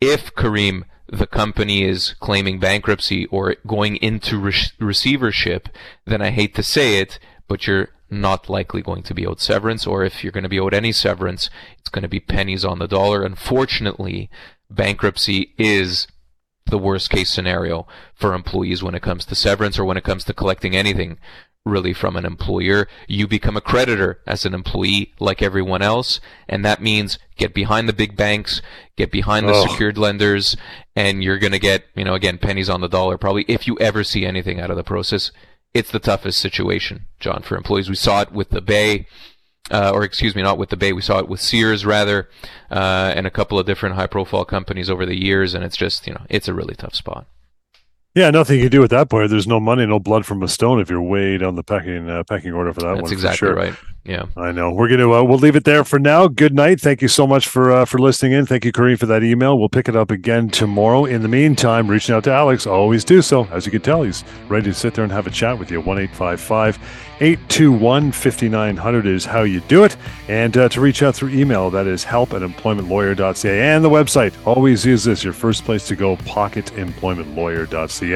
If 0.00 0.34
Kareem, 0.34 0.82
the 1.06 1.28
company 1.28 1.84
is 1.84 2.16
claiming 2.18 2.58
bankruptcy 2.58 3.26
or 3.26 3.54
going 3.64 3.94
into 3.96 4.36
re- 4.36 4.54
receivership, 4.80 5.68
then 6.06 6.20
I 6.20 6.30
hate 6.30 6.56
to 6.56 6.64
say 6.64 6.98
it, 6.98 7.20
but 7.46 7.68
you're 7.68 7.90
not 8.10 8.48
likely 8.48 8.82
going 8.82 9.02
to 9.02 9.14
be 9.14 9.26
owed 9.26 9.40
severance, 9.40 9.86
or 9.86 10.04
if 10.04 10.22
you're 10.22 10.32
going 10.32 10.42
to 10.42 10.48
be 10.48 10.60
owed 10.60 10.74
any 10.74 10.92
severance, 10.92 11.50
it's 11.78 11.90
going 11.90 12.02
to 12.02 12.08
be 12.08 12.20
pennies 12.20 12.64
on 12.64 12.78
the 12.78 12.88
dollar. 12.88 13.22
Unfortunately, 13.22 14.30
bankruptcy 14.70 15.54
is 15.58 16.06
the 16.66 16.78
worst 16.78 17.10
case 17.10 17.30
scenario 17.30 17.86
for 18.14 18.34
employees 18.34 18.82
when 18.82 18.94
it 18.94 19.02
comes 19.02 19.24
to 19.24 19.34
severance 19.34 19.78
or 19.78 19.84
when 19.84 19.96
it 19.96 20.04
comes 20.04 20.24
to 20.24 20.34
collecting 20.34 20.76
anything 20.76 21.18
really 21.64 21.92
from 21.92 22.16
an 22.16 22.24
employer. 22.24 22.88
You 23.06 23.26
become 23.26 23.56
a 23.56 23.60
creditor 23.60 24.20
as 24.26 24.44
an 24.44 24.54
employee 24.54 25.12
like 25.20 25.42
everyone 25.42 25.82
else. 25.82 26.20
And 26.48 26.64
that 26.64 26.82
means 26.82 27.18
get 27.36 27.54
behind 27.54 27.88
the 27.88 27.92
big 27.92 28.16
banks, 28.16 28.62
get 28.96 29.10
behind 29.10 29.48
the 29.48 29.66
secured 29.66 29.98
lenders, 29.98 30.56
and 30.96 31.22
you're 31.22 31.38
going 31.38 31.52
to 31.52 31.58
get, 31.58 31.84
you 31.94 32.04
know, 32.04 32.14
again, 32.14 32.38
pennies 32.38 32.70
on 32.70 32.80
the 32.80 32.88
dollar 32.88 33.18
probably 33.18 33.44
if 33.48 33.66
you 33.66 33.78
ever 33.78 34.02
see 34.02 34.24
anything 34.24 34.60
out 34.60 34.70
of 34.70 34.76
the 34.76 34.84
process 34.84 35.30
it's 35.74 35.90
the 35.90 35.98
toughest 35.98 36.40
situation, 36.40 37.06
John, 37.20 37.42
for 37.42 37.56
employees. 37.56 37.88
We 37.88 37.96
saw 37.96 38.22
it 38.22 38.32
with 38.32 38.50
the 38.50 38.60
Bay, 38.60 39.06
uh, 39.70 39.90
or 39.92 40.02
excuse 40.02 40.34
me, 40.34 40.42
not 40.42 40.58
with 40.58 40.70
the 40.70 40.76
Bay. 40.76 40.92
We 40.92 41.02
saw 41.02 41.18
it 41.18 41.28
with 41.28 41.40
Sears 41.40 41.84
rather, 41.84 42.28
uh, 42.70 43.12
and 43.14 43.26
a 43.26 43.30
couple 43.30 43.58
of 43.58 43.66
different 43.66 43.94
high-profile 43.96 44.46
companies 44.46 44.88
over 44.90 45.04
the 45.04 45.20
years, 45.20 45.54
and 45.54 45.64
it's 45.64 45.76
just 45.76 46.06
you 46.06 46.14
know 46.14 46.22
it's 46.28 46.48
a 46.48 46.54
really 46.54 46.74
tough 46.74 46.94
spot. 46.94 47.26
Yeah, 48.18 48.30
nothing 48.30 48.56
you 48.56 48.64
can 48.64 48.72
do 48.72 48.82
at 48.82 48.90
that 48.90 49.08
point. 49.08 49.30
There's 49.30 49.46
no 49.46 49.60
money, 49.60 49.86
no 49.86 50.00
blood 50.00 50.26
from 50.26 50.42
a 50.42 50.48
stone 50.48 50.80
if 50.80 50.90
you're 50.90 51.00
way 51.00 51.38
down 51.38 51.54
the 51.54 51.62
packing 51.62 52.10
uh, 52.10 52.24
packing 52.24 52.52
order 52.52 52.72
for 52.72 52.80
that 52.80 52.86
That's 52.86 52.94
one. 52.96 53.04
That's 53.04 53.12
exactly 53.12 53.36
sure. 53.36 53.54
right. 53.54 53.74
Yeah, 54.04 54.24
I 54.36 54.50
know. 54.50 54.72
We're 54.72 54.88
gonna 54.88 55.08
uh, 55.12 55.22
we'll 55.22 55.38
leave 55.38 55.54
it 55.54 55.62
there 55.62 55.84
for 55.84 56.00
now. 56.00 56.26
Good 56.26 56.52
night. 56.52 56.80
Thank 56.80 57.00
you 57.00 57.06
so 57.06 57.28
much 57.28 57.46
for 57.46 57.70
uh, 57.70 57.84
for 57.84 57.98
listening 57.98 58.32
in. 58.32 58.44
Thank 58.44 58.64
you, 58.64 58.72
Kareem, 58.72 58.98
for 58.98 59.06
that 59.06 59.22
email. 59.22 59.56
We'll 59.56 59.68
pick 59.68 59.88
it 59.88 59.94
up 59.94 60.10
again 60.10 60.48
tomorrow. 60.48 61.04
In 61.04 61.22
the 61.22 61.28
meantime, 61.28 61.86
reaching 61.86 62.12
out 62.12 62.24
to 62.24 62.32
Alex, 62.32 62.66
always 62.66 63.04
do 63.04 63.22
so. 63.22 63.44
As 63.52 63.66
you 63.66 63.70
can 63.70 63.82
tell, 63.82 64.02
he's 64.02 64.24
ready 64.48 64.64
to 64.64 64.74
sit 64.74 64.94
there 64.94 65.04
and 65.04 65.12
have 65.12 65.28
a 65.28 65.30
chat 65.30 65.56
with 65.56 65.70
you. 65.70 65.80
One 65.80 65.98
eight 66.00 66.10
five 66.10 66.40
five 66.40 66.76
821 67.20 68.12
5900 68.12 69.06
is 69.06 69.24
how 69.24 69.42
you 69.42 69.60
do 69.62 69.82
it. 69.84 69.96
And 70.28 70.56
uh, 70.56 70.68
to 70.70 70.80
reach 70.80 71.02
out 71.02 71.16
through 71.16 71.30
email, 71.30 71.68
that 71.70 71.86
is 71.86 72.04
help 72.04 72.32
at 72.32 72.42
employmentlawyer.ca. 72.42 73.60
And 73.60 73.84
the 73.84 73.90
website, 73.90 74.34
always 74.46 74.86
use 74.86 75.02
this, 75.04 75.24
your 75.24 75.32
first 75.32 75.64
place 75.64 75.86
to 75.88 75.96
go, 75.96 76.16
pocketemploymentlawyer.ca. 76.18 78.07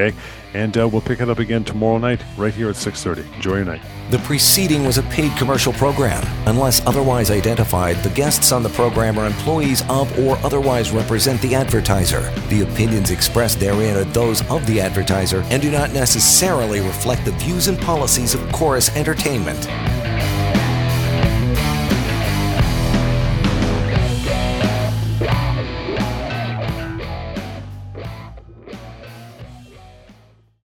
And 0.53 0.77
uh, 0.77 0.87
we'll 0.87 1.01
pick 1.01 1.19
it 1.19 1.29
up 1.29 1.39
again 1.39 1.63
tomorrow 1.63 1.97
night, 1.97 2.21
right 2.37 2.53
here 2.53 2.69
at 2.69 2.75
6.30. 2.75 3.33
Enjoy 3.35 3.55
your 3.55 3.65
night. 3.65 3.81
The 4.11 4.19
preceding 4.19 4.85
was 4.85 4.97
a 4.97 5.03
paid 5.03 5.35
commercial 5.37 5.73
program. 5.73 6.23
Unless 6.47 6.85
otherwise 6.85 7.31
identified, 7.31 7.97
the 8.03 8.09
guests 8.09 8.51
on 8.51 8.61
the 8.61 8.69
program 8.69 9.17
are 9.17 9.25
employees 9.25 9.81
of 9.89 10.19
or 10.19 10.37
otherwise 10.37 10.91
represent 10.91 11.41
the 11.41 11.55
advertiser. 11.55 12.21
The 12.49 12.61
opinions 12.61 13.09
expressed 13.09 13.59
therein 13.59 13.97
are 13.97 14.03
those 14.03 14.47
of 14.51 14.65
the 14.67 14.79
advertiser 14.79 15.41
and 15.49 15.61
do 15.61 15.71
not 15.71 15.93
necessarily 15.93 16.81
reflect 16.81 17.25
the 17.25 17.31
views 17.31 17.67
and 17.67 17.79
policies 17.79 18.35
of 18.35 18.51
Chorus 18.51 18.95
Entertainment. 18.95 19.67